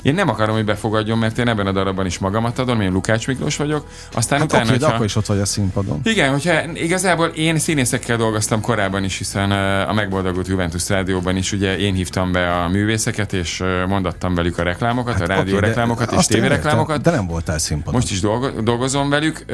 [0.07, 3.27] Én nem akarom, hogy befogadjon, mert én ebben a darabban is magamat adom, én Lukács
[3.27, 3.87] Miklós vagyok.
[4.13, 4.93] Aztán Hát utána, oké, hogyha...
[4.93, 5.99] akkor is ott vagy a színpadon.
[6.03, 9.51] Igen, hogyha igazából én színészekkel dolgoztam korábban is, hiszen
[9.87, 14.63] a megboldogult Juventus rádióban is ugye én hívtam be a művészeket, és mondattam velük a
[14.63, 17.01] reklámokat, hát a rádió Oké, reklámokat és tévéreklámokat.
[17.01, 17.93] De nem voltál színpadon.
[17.93, 19.45] Most is dolgo- dolgozom velük.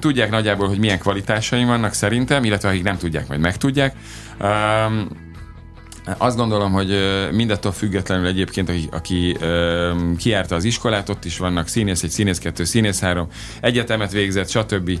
[0.00, 3.94] Tudják nagyjából, hogy milyen kvalitásaim vannak szerintem, illetve akik nem tudják, majd megtudják.
[4.38, 5.08] Öm,
[6.18, 6.98] Azt gondolom, hogy
[7.32, 9.36] mindattól függetlenül egyébként, aki, aki
[10.18, 13.26] kiárta az iskolát, ott is vannak színész egy, színész kettő, színész három,
[13.60, 14.98] egyetemet végzett, stb.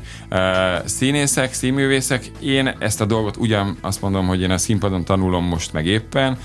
[0.84, 2.30] színészek, színművészek.
[2.40, 6.38] Én ezt a dolgot ugyan azt mondom, hogy én a színpadon tanulom most meg éppen,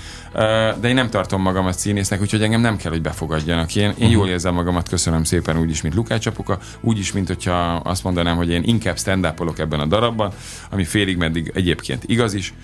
[0.80, 3.76] de én nem tartom magamat színésznek, úgyhogy engem nem kell, hogy befogadjanak.
[3.76, 7.26] Én, én jól érzem magamat, köszönöm szépen úgy is, mint Lukács apuka, úgy is, mint
[7.26, 10.32] hogyha azt mondanám, hogy én inkább stand ebben a darabban,
[10.70, 12.54] ami félig meddig egyébként igaz is,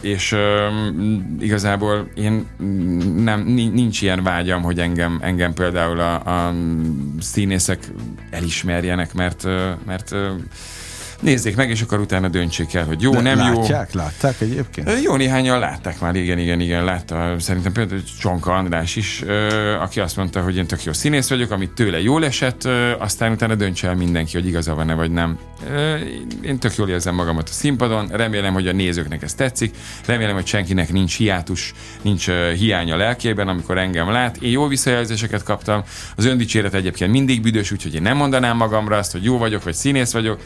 [0.00, 0.36] és
[1.40, 2.46] igazából én
[3.16, 3.40] nem,
[3.72, 6.54] nincs ilyen vágyam, hogy engem, engem például a, a
[7.20, 7.88] színészek
[8.30, 9.44] elismerjenek, mert,
[9.86, 10.14] mert
[11.20, 13.60] nézzék meg, és akkor utána döntsék el, hogy jó, De nem látják, jó.
[13.60, 14.90] Látják, látták egyébként?
[15.02, 17.34] Jó néhányan látták már, igen, igen, igen, látta.
[17.38, 19.24] Szerintem például Csonka András is,
[19.80, 23.54] aki azt mondta, hogy én tök jó színész vagyok, amit tőle jól esett, aztán utána
[23.54, 25.38] döntse el mindenki, hogy igaza van-e vagy nem.
[26.42, 29.74] Én tök jól érzem magamat a színpadon, remélem, hogy a nézőknek ez tetszik,
[30.06, 34.36] remélem, hogy senkinek nincs hiátus, nincs hiánya a lelkében, amikor engem lát.
[34.36, 35.82] Én jó visszajelzéseket kaptam,
[36.16, 39.74] az öndicséret egyébként mindig büdös, úgyhogy én nem mondanám magamra azt, hogy jó vagyok, vagy
[39.74, 40.40] színész vagyok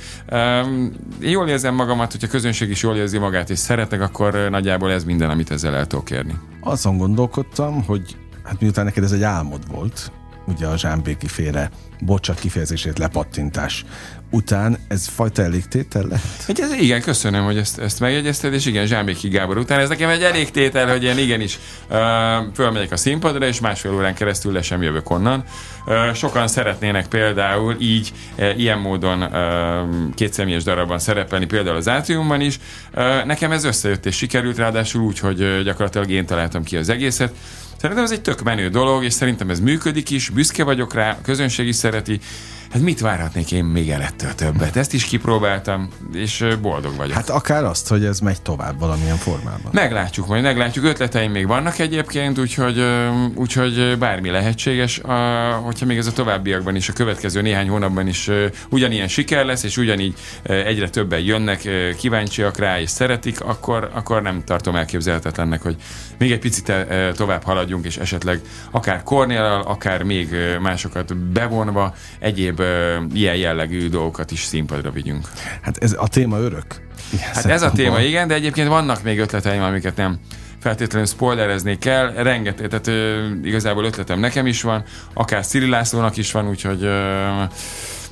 [1.22, 4.90] én jól érzem magamat, hogyha a közönség is jól érzi magát és szeretek, akkor nagyjából
[4.90, 6.38] ez minden, amit ezzel el tudok érni.
[6.60, 10.12] Azon gondolkodtam, hogy hát miután neked ez egy álmod volt,
[10.50, 13.84] ugye a Zsámbéki féle bocsat kifejezését lepattintás
[14.30, 16.44] után ez fajta elégtétel lett?
[16.46, 20.08] Egy, ez, igen, köszönöm, hogy ezt, ezt megjegyezted, és igen, Zsámbéki Gábor után ez nekem
[20.08, 21.58] egy elégtétel, hogy én igenis
[21.90, 21.96] uh,
[22.54, 25.44] fölmegyek a színpadra, és másfél órán keresztül le sem jövök onnan.
[25.86, 32.40] Uh, sokan szeretnének például így, uh, ilyen módon uh, kétszemélyes darabban szerepelni, például az átriumban
[32.40, 32.58] is.
[32.94, 37.32] Uh, nekem ez összejött és sikerült, ráadásul úgy, hogy gyakorlatilag én találtam ki az egészet.
[37.80, 41.20] Szerintem ez egy tök menő dolog, és szerintem ez működik is, büszke vagyok rá, a
[41.22, 42.20] közönség is szereti.
[42.70, 44.76] Hát mit várhatnék én még el ettől többet?
[44.76, 47.14] Ezt is kipróbáltam, és boldog vagyok.
[47.14, 49.70] Hát akár azt, hogy ez megy tovább valamilyen formában.
[49.72, 50.84] Meglátjuk majd, meglátjuk.
[50.84, 52.84] Ötleteim még vannak egyébként, úgyhogy,
[53.34, 55.00] úgyhogy bármi lehetséges.
[55.62, 58.30] Hogyha még ez a továbbiakban is, a következő néhány hónapban is
[58.68, 64.44] ugyanilyen siker lesz, és ugyanígy egyre többen jönnek, kíváncsiak rá, és szeretik, akkor, akkor nem
[64.44, 65.76] tartom elképzelhetetlennek, hogy
[66.18, 66.72] még egy picit
[67.14, 72.59] tovább haladjunk, és esetleg akár Kornéllal, akár még másokat bevonva egyéb
[73.12, 75.28] ilyen jellegű dolgokat is színpadra vigyünk.
[75.62, 76.64] Hát ez a téma örök.
[77.32, 80.18] Hát ez a téma, igen, de egyébként vannak még ötleteim, amiket nem
[80.60, 82.12] feltétlenül spoilerezni kell.
[82.12, 87.42] Rengeteg, tehát ö, igazából ötletem nekem is van, akár Szili Lászlónak is van, úgyhogy ö,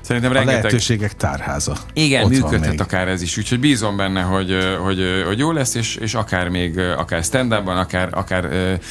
[0.08, 0.58] Szerintem rengeteg...
[0.58, 1.76] A lehetőségek tárháza.
[1.92, 5.96] Igen, Ott működhet akár ez is, úgyhogy bízom benne, hogy, hogy, hogy jó lesz, és,
[5.96, 8.48] és akár még, akár stand akár, akár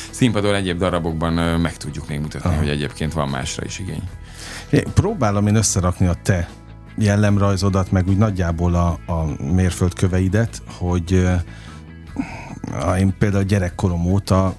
[0.09, 2.57] színpadon, egyéb darabokban meg tudjuk még mutatni, Aha.
[2.57, 4.01] hogy egyébként van másra is igény.
[4.69, 6.49] É, próbálom én összerakni a te
[6.97, 11.27] jellemrajzodat, meg úgy nagyjából a, a mérföldköveidet, hogy
[12.99, 14.55] én például gyerekkorom óta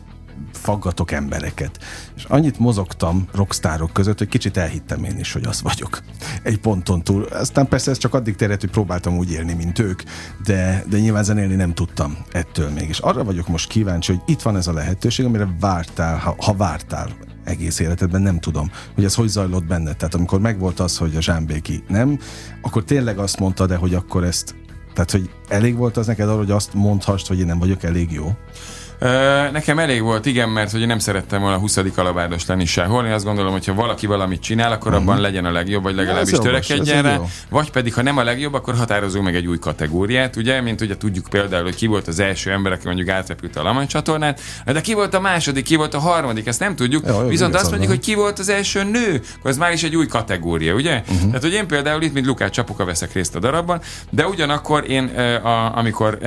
[0.53, 1.79] faggatok embereket.
[2.17, 6.03] És annyit mozogtam rockstárok között, hogy kicsit elhittem én is, hogy az vagyok.
[6.43, 7.23] Egy ponton túl.
[7.23, 10.03] Aztán persze ez csak addig terjedt, hogy próbáltam úgy élni, mint ők,
[10.45, 12.89] de, de nyilván zenélni nem tudtam ettől még.
[12.89, 16.55] És arra vagyok most kíváncsi, hogy itt van ez a lehetőség, amire vártál, ha, ha
[16.55, 17.09] vártál
[17.45, 19.93] egész életedben, nem tudom, hogy ez hogy zajlott benne.
[19.93, 22.19] Tehát amikor megvolt az, hogy a Zsámbéki nem,
[22.63, 24.55] akkor tényleg azt mondta, de hogy akkor ezt
[24.99, 28.13] tehát, hogy elég volt az neked arra, hogy azt mondhast, hogy én nem vagyok elég
[28.13, 28.33] jó?
[29.53, 31.77] Nekem elég volt, igen, mert hogy nem szerettem volna a 20.
[31.97, 33.05] alabárdos lenni sehol.
[33.07, 35.09] Én azt gondolom, hogy ha valaki valamit csinál, akkor uh-huh.
[35.09, 37.21] abban legyen a legjobb, vagy legalábbis ez törekedjen rá.
[37.49, 40.61] Vagy pedig, ha nem a legjobb, akkor határozunk meg egy új kategóriát, ugye?
[40.61, 43.87] Mint ugye tudjuk például, hogy ki volt az első ember, aki mondjuk átrepült a Lamany
[43.87, 47.07] csatornát, de ki volt a második, ki volt a harmadik, ezt nem tudjuk.
[47.07, 49.97] Jó, Viszont azt mondjuk, hogy ki volt az első nő, akkor ez már is egy
[49.97, 51.01] új kategória, ugye?
[51.01, 51.27] Uh-huh.
[51.27, 53.81] Tehát, hogy én például itt, mint Lukács Csapuka veszek részt a darabban,
[54.11, 55.05] de ugyanakkor én,
[55.43, 56.19] a, amikor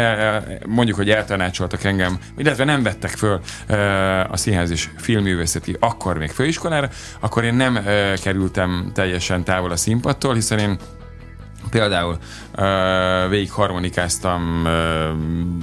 [0.68, 3.40] mondjuk, hogy eltanácsoltak engem, illetve illetve nem vettek föl
[4.30, 7.80] a színház és filmművészeti akkor még főiskolára, akkor én nem
[8.22, 10.78] kerültem teljesen távol a színpadtól, hiszen én
[11.70, 12.18] Például
[13.30, 14.68] végig harmonikáztam,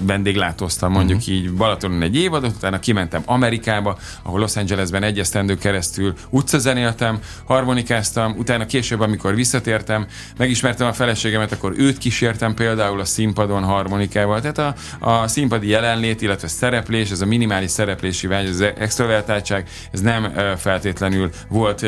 [0.03, 1.35] vendéglátóztam mondjuk uh-huh.
[1.35, 8.35] így Balatonon egy évadot, utána kimentem Amerikába, ahol Los Angelesben egy esztendő keresztül utcazenéltem, harmonikáztam,
[8.39, 14.41] utána később, amikor visszatértem, megismertem a feleségemet, akkor őt kísértem például a színpadon harmonikával.
[14.41, 14.75] Tehát a,
[15.11, 21.31] a színpadi jelenlét, illetve szereplés, ez a minimális szereplési vágy, az extrovertáltság, ez nem feltétlenül
[21.49, 21.87] volt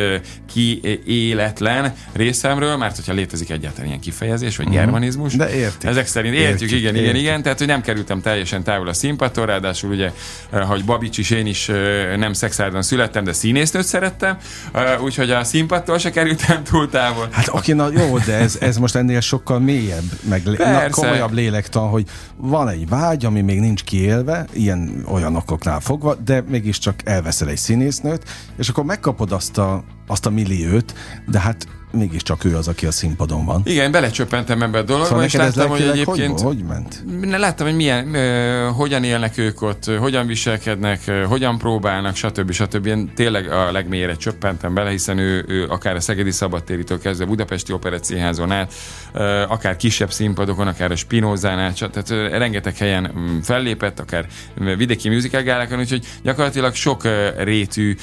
[0.53, 4.81] kiéletlen részemről, mert hogyha létezik egyáltalán ilyen kifejezés, vagy uh-huh.
[4.90, 5.37] Germanizmus.
[5.37, 5.90] De értjük.
[5.90, 7.22] Ezek szerint értjük, Értjük, igen, igen, értjük.
[7.22, 7.42] igen.
[7.42, 10.12] Tehát, hogy nem kerültem teljesen távol a színpadtól, ráadásul ugye,
[10.50, 14.37] eh, hogy Babics is, én is eh, nem szexárdon születtem, de színésznőt szerettem,
[14.72, 17.29] eh, úgyhogy a színpadtól se kerültem túl távol.
[17.31, 21.88] Hát oké, na jó, de ez, ez most ennél sokkal mélyebb, meg na, komolyabb lélektan,
[21.88, 22.05] hogy
[22.37, 27.57] van egy vágy, ami még nincs kiélve, ilyen olyan okoknál fogva, de mégiscsak elveszel egy
[27.57, 28.22] színésznőt,
[28.59, 30.94] és akkor megkapod azt a, azt a milliót,
[31.26, 33.61] de hát mégiscsak ő az, aki a színpadon van.
[33.64, 36.40] Igen, belecsöppentem ebbe a dologba, Szóval és láttam, hogy egyébként...
[36.40, 37.05] hogy, hogy ment?
[37.38, 42.53] Láttam, hogy milyen, ö, hogyan élnek ők ott, hogyan viselkednek, ö, hogyan próbálnak, stb.
[42.53, 42.87] stb.
[42.87, 47.72] Én tényleg a legmélyére csöppentem bele, hiszen ő, ő akár a Szegedi Szabadtéritől kezdve Budapesti
[47.72, 48.72] Operett Színházon át,
[49.12, 54.26] ö, akár kisebb színpadokon, akár a Spinózán át, tehát ö, rengeteg helyen mm, fellépett, akár
[54.55, 57.96] vidéki musical gálákon, úgyhogy gyakorlatilag sok ö, rétű,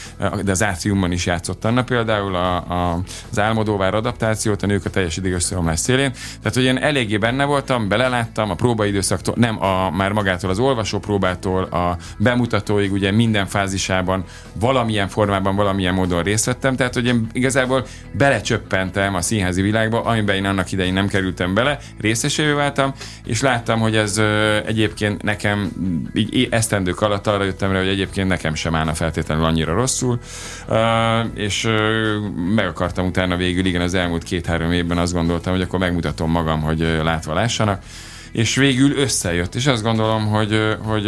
[0.44, 3.40] de az átriumban is játszott Anna például a, a, az
[3.78, 6.12] Álmodóvár adaptációt, a nők a teljes ideg összeomlás szélén.
[6.12, 11.00] Tehát, hogy én eléggé benne voltam, beleláttam a próbaidőszaktól, nem a, már magától az olvasó
[11.00, 14.24] próbától, a bemutatóig, ugye minden fázisában
[14.60, 16.76] valamilyen formában, valamilyen módon részt vettem.
[16.76, 21.78] Tehát, hogy én igazából belecsöppentem a színházi világba, amiben én annak idején nem kerültem bele,
[22.00, 22.94] részesévé váltam,
[23.26, 25.72] és láttam, hogy ez ö, egyébként nekem
[26.14, 30.20] így esztendők alatt arra jöttem rá, hogy egyébként nekem sem állna feltétlenül annyira rosszul,
[30.68, 32.16] Ö, és ö,
[32.56, 36.62] meg akartam utána végül, igen, az elmúlt két-három évben azt gondoltam, hogy akkor megmutatom magam,
[36.62, 37.84] hogy látva lássanak,
[38.32, 41.04] és végül összejött, és azt gondolom, hogy, hogy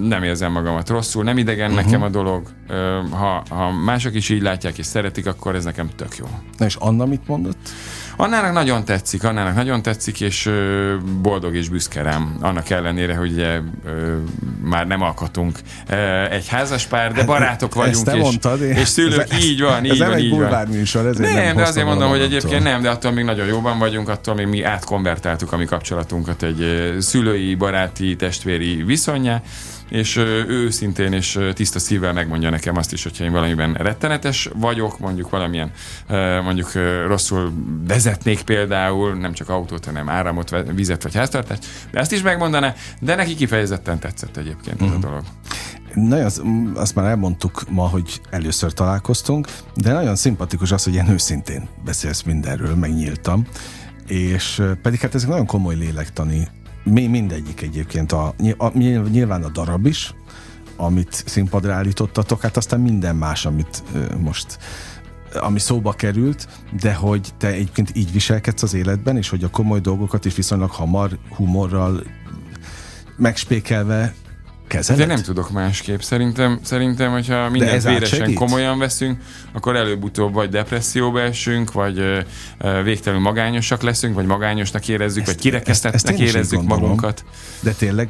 [0.00, 1.84] nem érzem magamat rosszul, nem idegen uh-huh.
[1.84, 2.48] nekem a dolog,
[3.10, 6.26] ha, ha mások is így látják és szeretik, akkor ez nekem tök jó.
[6.58, 7.68] Na és Anna mit mondott?
[8.20, 10.50] Annának nagyon tetszik, Annának nagyon tetszik, és
[11.22, 12.36] boldog és büszke rám.
[12.40, 13.58] Annak ellenére, hogy ugye,
[14.62, 15.58] már nem alkotunk
[15.88, 17.96] ö, egy házas pár, de barátok vagyunk.
[17.96, 20.24] Hát, Ezt te és, mondtad, és szülők, ez- így van, ez így nem van, egy
[20.24, 20.38] így van.
[20.38, 23.78] bulvárműsor, ezért nem, nem de azért mondom, hogy egyébként nem, de attól még nagyon jóban
[23.78, 29.42] vagyunk, attól még mi átkonvertáltuk a mi kapcsolatunkat egy szülői, baráti, testvéri viszonyá,
[29.90, 34.98] és ő őszintén és tiszta szívvel megmondja nekem azt is, hogyha én valamiben rettenetes vagyok,
[34.98, 35.70] mondjuk valamilyen,
[36.42, 36.72] mondjuk
[37.06, 37.52] rosszul
[37.86, 43.14] vezetnék például, nem csak autót, hanem áramot, vizet vagy háztartást, de ezt is megmondaná, de
[43.14, 45.22] neki kifejezetten tetszett egyébként ez a dolog.
[45.94, 46.30] Nagyon,
[46.74, 52.22] azt már elmondtuk ma, hogy először találkoztunk, de nagyon szimpatikus az, hogy ilyen őszintén beszélsz
[52.22, 53.46] mindenről, megnyíltam,
[54.06, 56.48] és pedig hát ezek nagyon komoly lélektani,
[56.84, 58.78] mi mindegyik egyébként, a, a,
[59.08, 60.14] nyilván a darab is,
[60.76, 63.82] amit színpadra állítottatok, hát aztán minden más, amit
[64.18, 64.58] most
[65.32, 66.48] ami szóba került,
[66.80, 70.70] de hogy te egyébként így viselkedsz az életben, és hogy a komoly dolgokat is viszonylag
[70.70, 72.02] hamar, humorral
[73.16, 74.14] megspékelve
[74.70, 75.06] kezeled?
[75.06, 76.00] De nem tudok másképp.
[76.00, 79.20] Szerintem, szerintem hogyha mindent véresen komolyan veszünk,
[79.52, 82.24] akkor előbb-utóbb vagy depresszióba esünk, vagy
[82.84, 86.82] végtelenül magányosak leszünk, vagy magányosnak érezzük, vagy ezt kirekesztettnek én is így érezzük gondolom.
[86.82, 87.24] magunkat.
[87.60, 88.08] De tényleg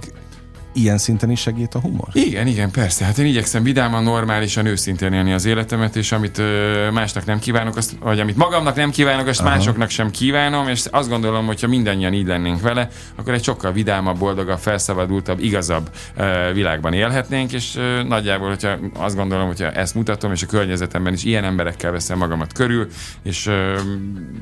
[0.72, 2.08] ilyen szinten is segít a humor?
[2.12, 3.04] Igen, igen, persze.
[3.04, 7.76] Hát én igyekszem vidáman, normálisan, őszintén élni az életemet, és amit ö, másnak nem kívánok,
[7.76, 9.48] azt, vagy amit magamnak nem kívánok, azt Aha.
[9.48, 13.72] másoknak sem kívánom, és azt gondolom, hogy ha mindannyian így lennénk vele, akkor egy sokkal
[13.72, 19.94] vidámabb, boldogabb, felszabadultabb, igazabb ö, világban élhetnénk, és ö, nagyjából, hogyha azt gondolom, hogyha ezt
[19.94, 22.88] mutatom, és a környezetemben is ilyen emberekkel veszem magamat körül,
[23.22, 23.80] és ö,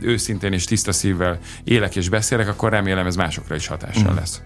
[0.01, 4.43] őszintén és tiszta szívvel élek és beszélek, akkor remélem ez másokra is hatással lesz.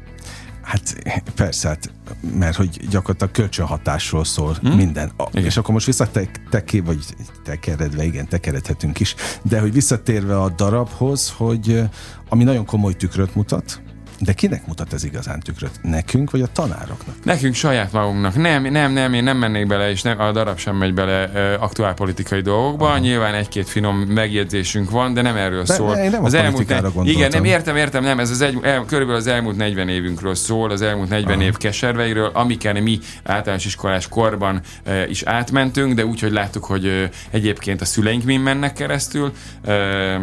[0.63, 0.97] Hát
[1.35, 1.93] persze, hát,
[2.39, 4.77] mert hogy gyakorlatilag kölcsönhatásról szól hmm?
[4.77, 5.13] minden.
[5.17, 5.45] A, Igen.
[5.45, 7.05] és akkor most visszateké, vagy
[7.45, 11.83] tekeredve, igen, tekeredhetünk is, de hogy visszatérve a darabhoz, hogy
[12.29, 13.83] ami nagyon komoly tükröt mutat,
[14.25, 15.70] de kinek mutat ez igazán tükröt?
[15.83, 17.14] Nekünk, vagy a tanároknak?
[17.25, 18.37] Nekünk saját magunknak.
[18.37, 21.55] Nem, nem, nem, én nem mennék bele, és nem, a darab sem megy bele ö,
[21.59, 22.87] aktuál politikai dolgokba.
[22.87, 22.99] Aha.
[22.99, 25.95] Nyilván egy-két finom megjegyzésünk van, de nem erről De- szól.
[25.95, 27.11] én nem a az elmúlt politikára ne-.
[27.11, 30.70] Igen, nem értem, értem, nem, ez az egy, el, körülbelül az elmúlt 40 évünkről szól,
[30.70, 31.43] az elmúlt 40 Aha.
[31.43, 36.87] év keserveiről, amiken mi általános iskolás korban ö, is átmentünk, de úgy, hogy láttuk, hogy
[36.87, 39.33] ö, egyébként a szüleink min mennek keresztül,
[39.64, 40.14] ö,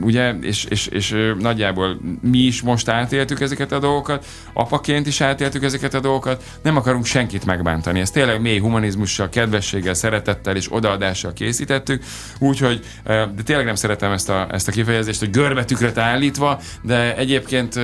[0.00, 5.20] ugye, és, és, és ö, nagyjából mi is most átéltük ezeket a dolgokat, apaként is
[5.20, 8.00] átéltük ezeket a dolgokat, nem akarunk senkit megbántani.
[8.00, 12.02] Ezt tényleg mély humanizmussal, kedvességgel, szeretettel és odaadással készítettük,
[12.38, 17.74] úgyhogy, de tényleg nem szeretem ezt a, ezt a kifejezést, hogy görbetükröt állítva, de egyébként,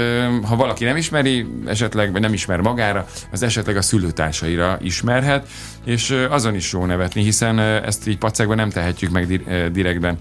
[0.42, 5.48] ha valaki nem ismeri, esetleg, vagy nem ismer magára, az esetleg a szülőtársaira ismerhet,
[5.84, 9.26] és azon is jó nevetni, hiszen ezt így pacekban nem tehetjük meg
[9.72, 10.18] direktben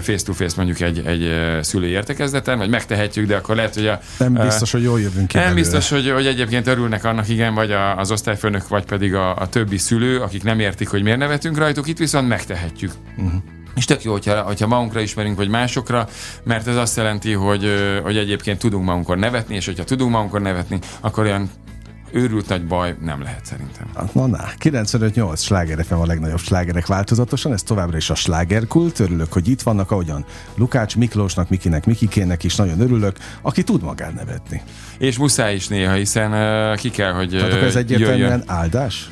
[0.00, 4.72] face-to-face mondjuk egy, egy szülői értekezleten, vagy megtehetjük, de akkor lehet, hogy a Nem biztos,
[4.72, 5.60] hogy jól jövünk ki nem belőle.
[5.60, 9.48] biztos, hogy, hogy egyébként örülnek annak, igen, vagy a, az osztályfőnök, vagy pedig a, a
[9.48, 12.92] többi szülő, akik nem értik, hogy miért nevetünk rajtuk, itt viszont megtehetjük.
[13.76, 16.08] és tök jó, hogyha, hogyha magunkra ismerünk, vagy másokra,
[16.44, 17.70] mert ez azt jelenti, hogy,
[18.02, 21.50] hogy egyébként tudunk magunkon nevetni, és hogyha tudunk magunkon nevetni, akkor olyan
[22.14, 23.86] őrült nagy baj nem lehet szerintem.
[23.94, 28.98] Hát, na, na, 95-8 sláger FM a legnagyobb slágerek változatosan, ez továbbra is a slágerkult,
[28.98, 34.12] örülök, hogy itt vannak, ahogyan Lukács Miklósnak, Mikinek, Mikikének is nagyon örülök, aki tud magán
[34.14, 34.62] nevetni.
[34.98, 38.42] És muszáj is néha, hiszen uh, ki kell, hogy Tehát ez egyértelműen jöjjön.
[38.46, 39.10] áldás?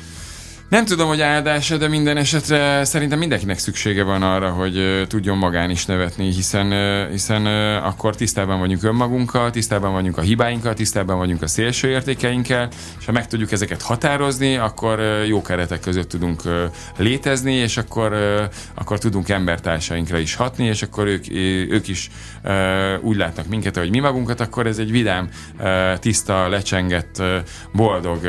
[0.73, 5.69] Nem tudom, hogy áldása, de minden esetre szerintem mindenkinek szüksége van arra, hogy tudjon magán
[5.69, 6.71] is nevetni, hiszen,
[7.09, 7.45] hiszen
[7.75, 12.69] akkor tisztában vagyunk önmagunkkal, tisztában vagyunk a hibáinkkal, tisztában vagyunk a szélső értékeinkkel,
[12.99, 16.41] és ha meg tudjuk ezeket határozni, akkor jó keretek között tudunk
[16.97, 18.13] létezni, és akkor,
[18.73, 21.25] akkor tudunk embertársainkra is hatni, és akkor ők,
[21.71, 22.09] ők is
[23.01, 25.29] úgy látnak minket, hogy mi magunkat, akkor ez egy vidám,
[25.99, 27.21] tiszta, lecsengett,
[27.71, 28.19] boldog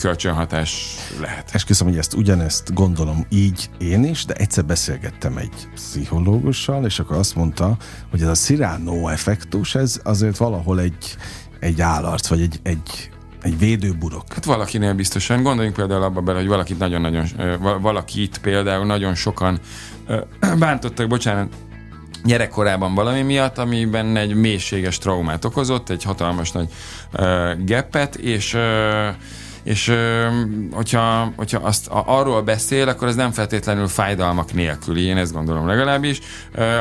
[0.00, 1.58] kölcsönhatás lehet.
[1.60, 7.16] Esküszöm, hogy ezt ugyanezt gondolom így én is, de egyszer beszélgettem egy pszichológussal, és akkor
[7.16, 7.76] azt mondta,
[8.10, 11.16] hogy ez a Cyrano effektus, ez azért valahol egy,
[11.58, 13.10] egy állarc, vagy egy, egy,
[13.42, 14.24] egy védőburok.
[14.28, 15.42] Hát valakinél biztosan.
[15.42, 17.26] Gondoljunk például abba bele, hogy valakit nagyon-nagyon,
[17.80, 19.58] valakit például nagyon sokan
[20.58, 21.54] bántottak, bocsánat,
[22.24, 26.68] gyerekkorában valami miatt, amiben egy mélységes traumát okozott, egy hatalmas nagy
[27.12, 28.60] uh, geppet, és uh,
[29.62, 29.94] és
[30.72, 36.20] hogyha, hogyha azt arról beszél, akkor ez nem feltétlenül fájdalmak nélküli, én ezt gondolom legalábbis.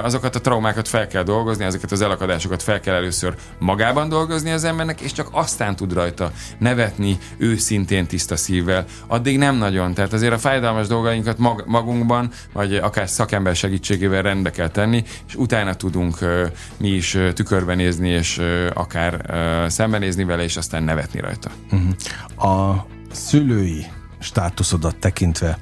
[0.04, 4.64] Azokat a traumákat fel kell dolgozni, ezeket az elakadásokat fel kell először magában dolgozni az
[4.64, 8.86] embernek, és csak aztán tud rajta nevetni őszintén tiszta szívvel.
[9.08, 9.94] Addig nem nagyon.
[9.94, 15.36] Tehát azért a fájdalmas dolgainkat mag, magunkban, vagy akár szakember segítségével rendbe kell tenni, és
[15.36, 16.18] utána tudunk
[16.78, 18.42] mi is tükörben nézni, és
[18.74, 19.22] akár
[19.68, 21.50] szembenézni vele, és aztán nevetni rajta.
[21.72, 22.52] Uh-huh.
[22.52, 22.79] A
[23.12, 23.86] szülői
[24.20, 25.60] státuszodat tekintve,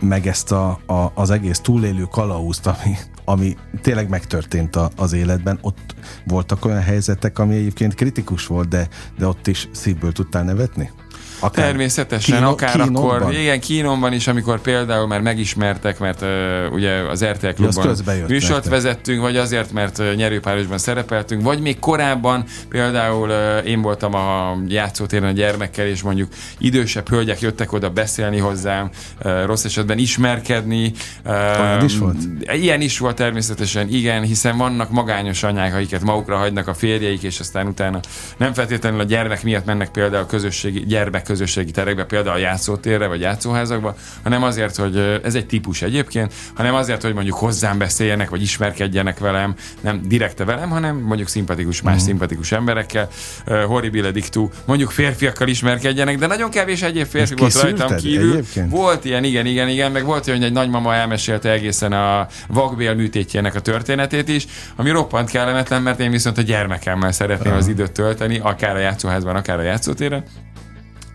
[0.00, 5.58] meg ezt a, a, az egész túlélő kalauzt, ami, ami tényleg megtörtént a, az életben,
[5.60, 5.94] ott
[6.24, 8.88] voltak olyan helyzetek, ami egyébként kritikus volt, de,
[9.18, 10.90] de ott is szívből tudtál nevetni?
[11.38, 13.22] Akár Természetesen, Kíno, akár Kínomban?
[13.22, 16.28] akkor, igen, Kínomban is, amikor például már megismertek, mert uh,
[16.72, 17.96] ugye az RTL klubban
[18.28, 18.70] műsort nektek.
[18.70, 24.56] vezettünk, vagy azért, mert uh, nyerőpárosban szerepeltünk, vagy még korábban például uh, én voltam a
[24.68, 26.28] játszótéren a gyermekkel, és mondjuk
[26.58, 28.90] idősebb hölgyek jöttek oda beszélni hozzám,
[29.24, 30.92] uh, rossz esetben ismerkedni.
[31.24, 32.18] Uh, is volt?
[32.52, 37.40] Ilyen is volt természetesen, igen, hiszen vannak magányos anyák, akiket magukra hagynak a férjeik, és
[37.40, 38.00] aztán utána
[38.36, 43.06] nem feltétlenül a gyermek miatt mennek például a közösségi gyermek közösségi terekbe, például a játszótérre
[43.06, 48.30] vagy játszóházakba, hanem azért, hogy ez egy típus egyébként, hanem azért, hogy mondjuk hozzám beszéljenek,
[48.30, 52.04] vagy ismerkedjenek velem, nem direkte velem, hanem mondjuk szimpatikus, más mm.
[52.04, 53.08] szimpatikus emberekkel,
[53.46, 58.32] uh, horribile dictu, mondjuk férfiakkal ismerkedjenek, de nagyon kevés egyéb férfi volt rajtam kívül.
[58.32, 58.70] Egyébként?
[58.70, 62.94] Volt ilyen, igen, igen, igen, meg volt olyan, hogy egy nagymama elmesélte egészen a vakbél
[62.94, 64.46] műtétjének a történetét is,
[64.76, 67.58] ami roppant kellemetlen, mert én viszont a gyermekemmel szeretném uh.
[67.58, 70.24] az időt tölteni, akár a játszóházban, akár a játszótéren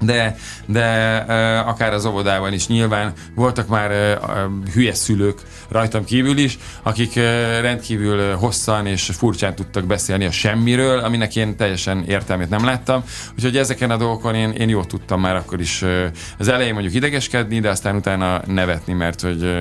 [0.01, 0.35] de,
[0.65, 5.39] de uh, akár az óvodában is nyilván voltak már uh, hülye szülők
[5.69, 7.23] rajtam kívül is, akik uh,
[7.61, 13.03] rendkívül hosszan és furcsán tudtak beszélni a semmiről, aminek én teljesen értelmét nem láttam.
[13.35, 15.83] Úgyhogy ezeken a dolgokon én, én jól tudtam már akkor is
[16.37, 19.51] az elején mondjuk idegeskedni, de aztán utána nevetni, mert hogy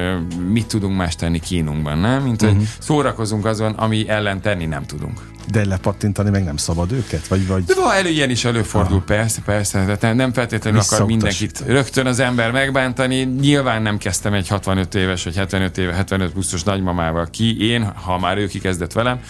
[0.49, 2.23] mit tudunk más tenni kínunkban, nem?
[2.23, 2.49] Mint uh-huh.
[2.49, 2.71] hogy mhm.
[2.79, 5.21] szórakozunk azon, ami ellen tenni nem tudunk.
[5.51, 7.27] De lepattintani meg nem szabad őket?
[7.29, 7.65] Vagy, vagy...
[7.65, 9.05] De van, elő, ilyen is előfordul, Aha.
[9.05, 9.97] persze, persze.
[9.99, 13.23] Tehát nem feltétlenül akar mindenkit rögtön az ember megbántani.
[13.23, 17.71] Nyilván nem kezdtem egy 65 éves vagy 75 éve, 75 pluszos nagymamával ki.
[17.71, 19.21] Én, ha már ő kikezdett velem,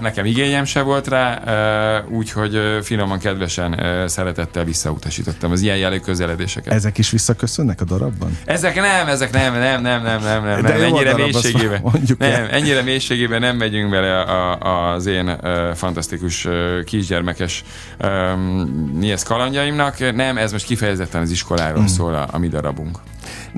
[0.00, 1.42] nekem igényem se volt rá,
[2.08, 6.72] úgyhogy finoman, kedvesen, szeretettel visszautasítottam az ilyen jelű közeledéseket.
[6.72, 8.38] Ezek is visszaköszönnek a darabban?
[8.44, 11.82] Ezek nem, ezek nem, nem, nem, nem, nem, nem, nem ennyire mélységében.
[12.18, 15.38] Nem, ennyire mélységében nem megyünk bele a, a, az én
[15.74, 16.48] fantasztikus
[16.84, 17.64] kisgyermekes
[18.04, 20.14] um, kalandjaimnak.
[20.14, 21.86] Nem, ez most kifejezetten az iskoláról mm.
[21.86, 22.98] szól a, a mi darabunk.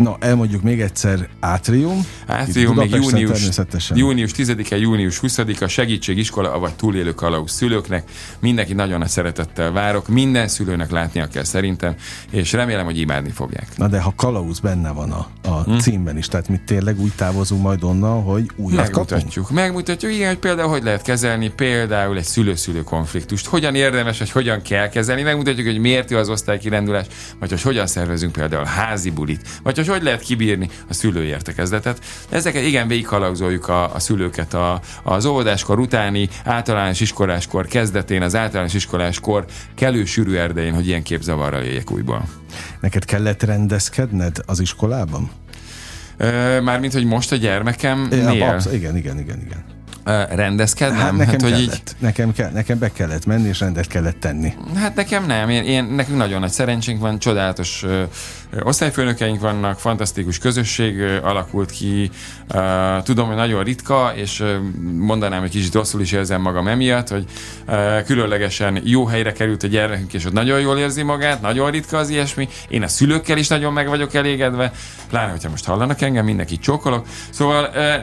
[0.01, 2.07] Na, elmondjuk még egyszer Átrium.
[2.27, 3.49] Átrium még június,
[3.95, 8.11] június 10-e, június 20-a segítségiskola, vagy túlélő kalauz szülőknek.
[8.39, 10.09] Mindenki nagyon nagy szeretettel várok.
[10.09, 11.95] Minden szülőnek látnia kell szerintem,
[12.31, 13.67] és remélem, hogy imádni fogják.
[13.77, 15.79] Na de ha kalauz benne van a, a hmm.
[15.79, 19.47] címben is, tehát mi tényleg úgy távozunk majd onnan, hogy újat Megmutatjuk.
[19.47, 19.61] Kapunk?
[19.61, 23.47] Megmutatjuk, igen, hogy például hogy lehet kezelni például egy szülő-szülő konfliktust.
[23.47, 25.23] Hogyan érdemes, hogy hogyan kell kezelni.
[25.23, 27.07] Megmutatjuk, hogy miért jó az osztálykirendulás,
[27.39, 31.99] vagy hogy hogyan szervezünk például házi bulit, vagy hogy hogy lehet kibírni a szülői értekezletet.
[32.29, 38.75] Ezeket igen, végigkalauzoljuk a, a szülőket a, az óvodáskor utáni, általános iskoláskor kezdetén, az általános
[38.75, 42.25] iskoláskor kellő sűrű erdején, hogy ilyen képzavarral éljek újból.
[42.81, 45.31] Neked kellett rendezkedned az iskolában?
[46.63, 49.80] Mármint, hogy most a gyermekem ja, igen, igen, igen, igen
[50.31, 50.99] rendezkednem?
[50.99, 51.73] Hát nekem hát, hogy kellett.
[51.73, 51.97] Így...
[51.99, 54.53] Nekem, kell, nekem be kellett menni, és rendet kellett tenni.
[54.75, 55.49] Hát nekem nem.
[55.49, 58.03] Én, én, nekünk nagyon nagy szerencsénk van, csodálatos ö,
[58.63, 62.11] osztályfőnökeink vannak, fantasztikus közösség ö, alakult ki.
[62.49, 64.57] Ö, tudom, hogy nagyon ritka, és ö,
[64.97, 67.25] mondanám, hogy kicsit rosszul is érzem magam emiatt, hogy
[67.67, 71.99] ö, különlegesen jó helyre került a gyermekünk, és ott nagyon jól érzi magát, nagyon ritka
[71.99, 72.49] az ilyesmi.
[72.69, 74.73] Én a szülőkkel is nagyon meg vagyok elégedve,
[75.09, 77.07] pláne, hogyha most hallanak engem, mindenkit csókolok.
[77.31, 77.95] Szóval, ö,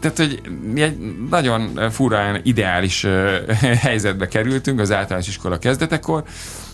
[0.00, 0.40] tehát, hogy
[0.74, 0.96] egy
[1.30, 3.06] nagyon furán ideális
[3.86, 6.24] helyzetbe kerültünk az általános iskola kezdetekor.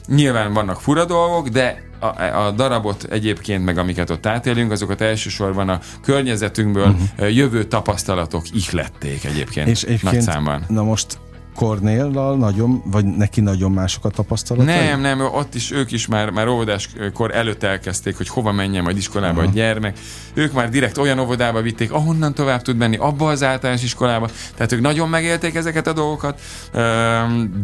[0.07, 5.69] Nyilván vannak fura dolgok, de a, a darabot egyébként, meg amiket ott átélünk, azokat elsősorban
[5.69, 7.35] a környezetünkből uh-huh.
[7.35, 10.65] jövő tapasztalatok ihlették egyébként, És egyébként nagy számban.
[10.69, 11.19] Na most
[11.57, 14.75] Kornéllal nagyon, vagy neki nagyon mások a tapasztalatai?
[14.75, 18.97] Nem, nem, ott is, ők is már, már óvodáskor előtt elkezdték, hogy hova menjen majd
[18.97, 19.53] iskolába uh-huh.
[19.53, 19.99] a gyermek.
[20.35, 24.29] Ők már direkt olyan óvodába vitték, ahonnan tovább tud menni, abba az általános iskolába.
[24.55, 26.41] Tehát ők nagyon megélték ezeket a dolgokat,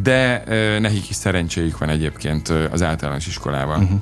[0.02, 0.44] de
[0.80, 3.82] nekik is szerencséjük van egyébként az általános iskolában.
[3.82, 4.00] Uh-huh.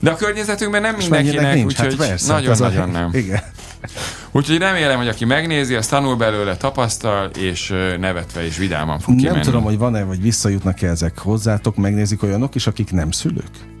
[0.00, 3.10] De a környezetünkben nem mindenkinek, úgyhogy hát nagyon-nagyon nagyon nem.
[3.12, 3.42] Igen.
[4.30, 9.40] Úgyhogy remélem, hogy aki megnézi, az tanul belőle, tapasztal, és nevetve és vidáman fog Nem
[9.40, 13.73] tudom, hogy van-e, vagy visszajutnak-e ezek hozzátok, megnézik olyanok is, akik nem szülők?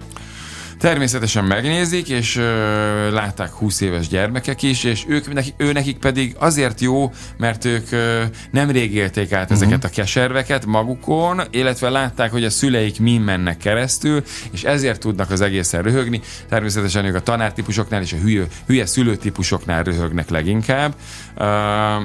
[0.84, 6.36] Természetesen megnézik, és ö, látták 20 éves gyermekek is, és ők, nekik, ő nekik pedig
[6.38, 9.56] azért jó, mert ők ö, nem rég élték át uh-huh.
[9.56, 15.30] ezeket a keserveket magukon, illetve látták, hogy a szüleik min mennek keresztül, és ezért tudnak
[15.30, 16.20] az egészen röhögni.
[16.48, 20.94] Természetesen ők a tanártípusoknál és a hülye, hülye szülőtípusoknál röhögnek leginkább.
[21.36, 21.44] Uh,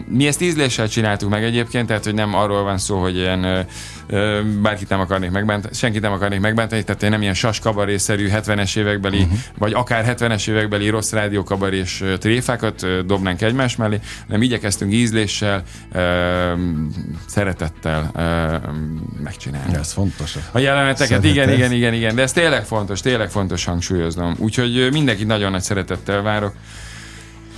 [0.08, 3.66] mi ezt ízléssel csináltuk meg egyébként, tehát hogy nem arról van szó, hogy ilyen uh,
[4.62, 9.22] bárkit nem akarnék megbántani, senkit nem akarnék megbántani, tehát én nem ilyen saskabarészerű 70-es évekbeli,
[9.22, 9.38] uh-huh.
[9.58, 15.64] vagy akár 70-es évekbeli rossz rádiókabarés tréfákat dobnánk egymás mellé, hanem igyekeztünk ízléssel,
[17.26, 18.12] szeretettel
[19.24, 19.76] megcsinálni.
[19.76, 20.38] Ez fontos.
[20.52, 24.36] A jeleneteket, igen, igen, igen, igen, de ez tényleg fontos, tényleg fontos hangsúlyoznom.
[24.38, 26.54] Úgyhogy mindenkit nagyon nagy szeretettel várok.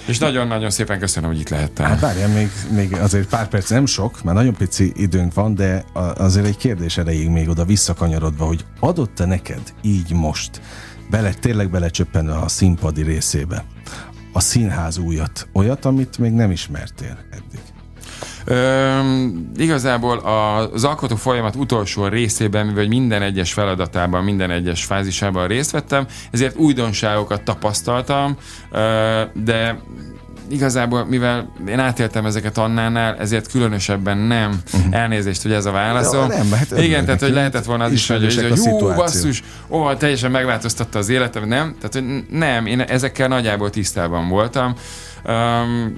[0.06, 1.86] És nagyon-nagyon szépen köszönöm, hogy itt lehettem.
[1.86, 5.84] Hát várjál, még, még azért pár perc nem sok, mert nagyon pici időnk van, de
[6.18, 10.62] azért egy kérdés erejéig még oda visszakanyarodva, hogy adott-e neked így most,
[11.12, 13.66] bele, tényleg belecsöppenve a színpadi részébe,
[14.34, 17.60] a színház újat, olyat, amit még nem ismertél eddig?
[18.46, 19.00] Ö,
[19.56, 26.06] igazából az alkotó folyamat utolsó részében, mivel minden egyes feladatában, minden egyes fázisában részt vettem,
[26.32, 28.38] ezért újdonságokat tapasztaltam,
[28.72, 29.80] ö, de
[30.52, 34.96] igazából, mivel én átéltem ezeket Annánál, ezért különösebben nem uh-huh.
[34.96, 36.30] elnézést, hogy ez a válaszom.
[36.32, 39.44] Ja, nem, hát Igen, tehát hogy lehetett volna az is, hogy, hogy, hogy hú, basszus,
[39.70, 41.76] ó, teljesen megváltoztatta az életem, nem?
[41.82, 44.76] Tehát, hogy nem, én ezekkel nagyjából tisztában voltam.
[45.26, 45.94] Um,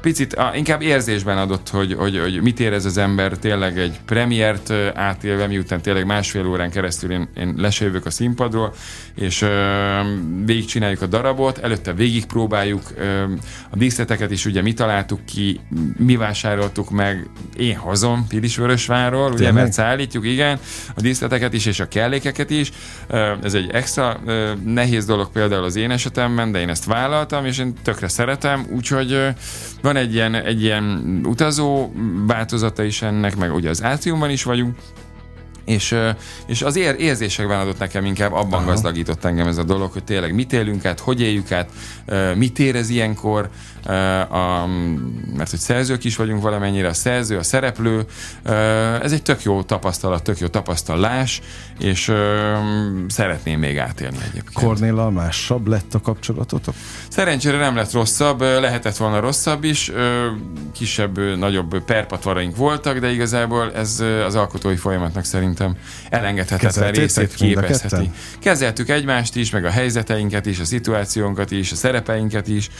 [0.00, 4.72] picit a, inkább érzésben adott, hogy, hogy, hogy mit érez az ember tényleg egy premiért
[4.94, 8.74] átélve, miután tényleg másfél órán keresztül én, én lesejövök a színpadról,
[9.14, 13.38] és um, végigcsináljuk a darabot, előtte végigpróbáljuk um,
[13.70, 15.60] a díszleteket is, ugye mi találtuk ki,
[15.96, 20.58] mi vásároltuk meg, én hozom Pilisvörösváról, ugye, mert szállítjuk, igen,
[20.94, 22.72] a díszleteket is, és a kellékeket is.
[23.42, 24.20] Ez egy extra
[24.64, 28.76] nehéz dolog például az én esetemben, de én ezt vállaltam, és én tökre szeretem, értem,
[28.76, 29.34] úgyhogy
[29.82, 31.92] van egy ilyen, egy ilyen utazó
[32.26, 34.76] változata is ennek, meg ugye az átriumban is vagyunk,
[35.64, 35.96] és,
[36.46, 38.70] és az ér, érzésekben adott nekem inkább, abban Aha.
[38.70, 41.70] gazdagított engem ez a dolog, hogy tényleg mit élünk át, hogy éljük át,
[42.36, 43.50] mit érez ilyenkor,
[43.84, 44.66] a,
[45.36, 48.04] mert hogy szerzők is vagyunk valamennyire, a szerző, a szereplő,
[49.02, 51.40] ez egy tök jó tapasztalat, tök jó tapasztalás,
[51.78, 52.12] és
[53.08, 54.52] szeretném még átélni egyébként.
[54.52, 56.74] Kornéllal másabb lett a kapcsolatotok?
[57.08, 59.92] Szerencsére nem lett rosszabb, lehetett volna rosszabb is,
[60.72, 65.76] kisebb, nagyobb perpatvaraink voltak, de igazából ez az alkotói folyamatnak szerintem
[66.10, 68.10] elengedhetetlen részét képezheti.
[68.38, 72.70] Kezeltük egymást is, meg a helyzeteinket is, a szituációnkat is, a szerepeinket is,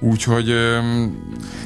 [0.00, 0.54] úgyhogy hogy...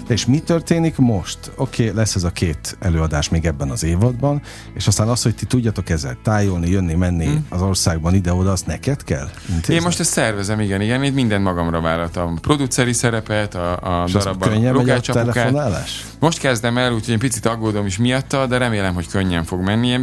[0.06, 1.38] De és mi történik most?
[1.56, 4.42] Oké, okay, lesz ez a két előadás még ebben az évadban,
[4.74, 7.46] és aztán az, hogy ti tudjatok ezzel tájolni, jönni, menni hmm.
[7.48, 9.28] az országban ide-oda, azt neked kell?
[9.48, 9.74] Intézni?
[9.74, 12.38] Én most ezt szervezem, igen, igen, itt mindent magamra vállaltam.
[12.40, 16.04] Produceri szerepet, a, a darabban, a telefonálás?
[16.18, 19.98] Most kezdem el, úgyhogy én picit aggódom is miatta, de remélem, hogy könnyen fog menni.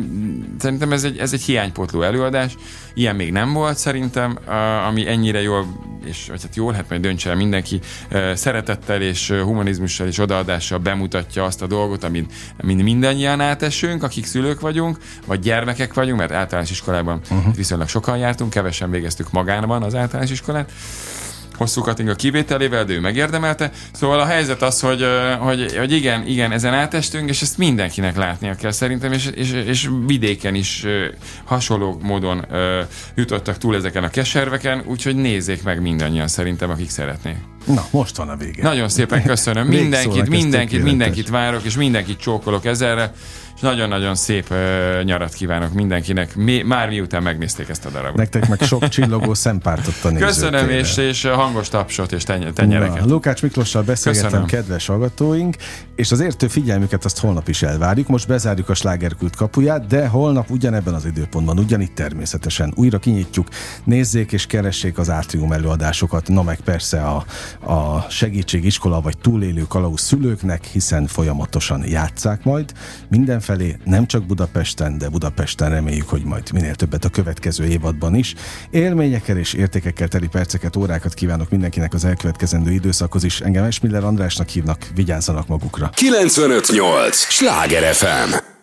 [0.59, 2.55] Szerintem ez egy, ez egy hiánypotló előadás.
[2.93, 4.37] Ilyen még nem volt szerintem,
[4.87, 5.65] ami ennyire jól,
[6.05, 7.79] és hát jól, hát majd döntse el mindenki,
[8.35, 14.59] szeretettel és humanizmussal és odaadással bemutatja azt a dolgot, amit, amit mindannyian átesünk, akik szülők
[14.59, 17.55] vagyunk, vagy gyermekek vagyunk, mert általános iskolában uh-huh.
[17.55, 20.71] viszonylag sokan jártunk, kevesen végeztük magánban az általános iskolát
[21.59, 23.71] hosszú Katinka kivételével, de ő megérdemelte.
[23.91, 25.05] Szóval a helyzet az, hogy,
[25.39, 29.89] hogy, hogy igen, igen, ezen átestünk, és ezt mindenkinek látnia kell szerintem, és, és, és
[30.05, 30.85] vidéken is
[31.43, 32.45] hasonló módon
[33.15, 37.37] jutottak túl ezeken a keserveken, úgyhogy nézzék meg mindannyian szerintem, akik szeretnék.
[37.65, 38.63] Na, most van a vége.
[38.63, 39.67] Nagyon szépen köszönöm.
[39.67, 43.13] mindenkit, mindenkit, mindenkit várok, és mindenkit csókolok ezerre.
[43.59, 48.15] És nagyon-nagyon szép uh, nyarat kívánok mindenkinek, mi, már miután megnézték ezt a darabot.
[48.15, 53.05] Nektek meg sok csillogó szempártot a Köszönöm, és, és hangos tapsot és teny- tenyereket.
[53.05, 54.47] Na, Lukács Miklossal beszélgettem, Köszönöm.
[54.47, 55.55] kedves hallgatóink,
[55.95, 58.07] és az értő figyelmüket azt holnap is elvárjuk.
[58.07, 63.47] Most bezárjuk a slágerkult kapuját, de holnap ugyanebben az időpontban, ugyanitt természetesen újra kinyitjuk.
[63.83, 67.25] Nézzék és keressék az átrium előadásokat, na meg persze a,
[67.73, 72.73] a segítségiskola vagy túlélő kalauz szülőknek, hiszen folyamatosan játszák majd.
[73.09, 78.15] Minden felé, nem csak Budapesten, de Budapesten reméljük, hogy majd minél többet a következő évadban
[78.15, 78.35] is.
[78.69, 83.41] Élményekkel és értékekkel teli perceket, órákat kívánok mindenkinek az elkövetkezendő időszakhoz is.
[83.41, 85.89] Engem Esmiller Andrásnak hívnak, vigyázzanak magukra.
[85.93, 87.15] 958!
[87.17, 88.58] Sláger FM!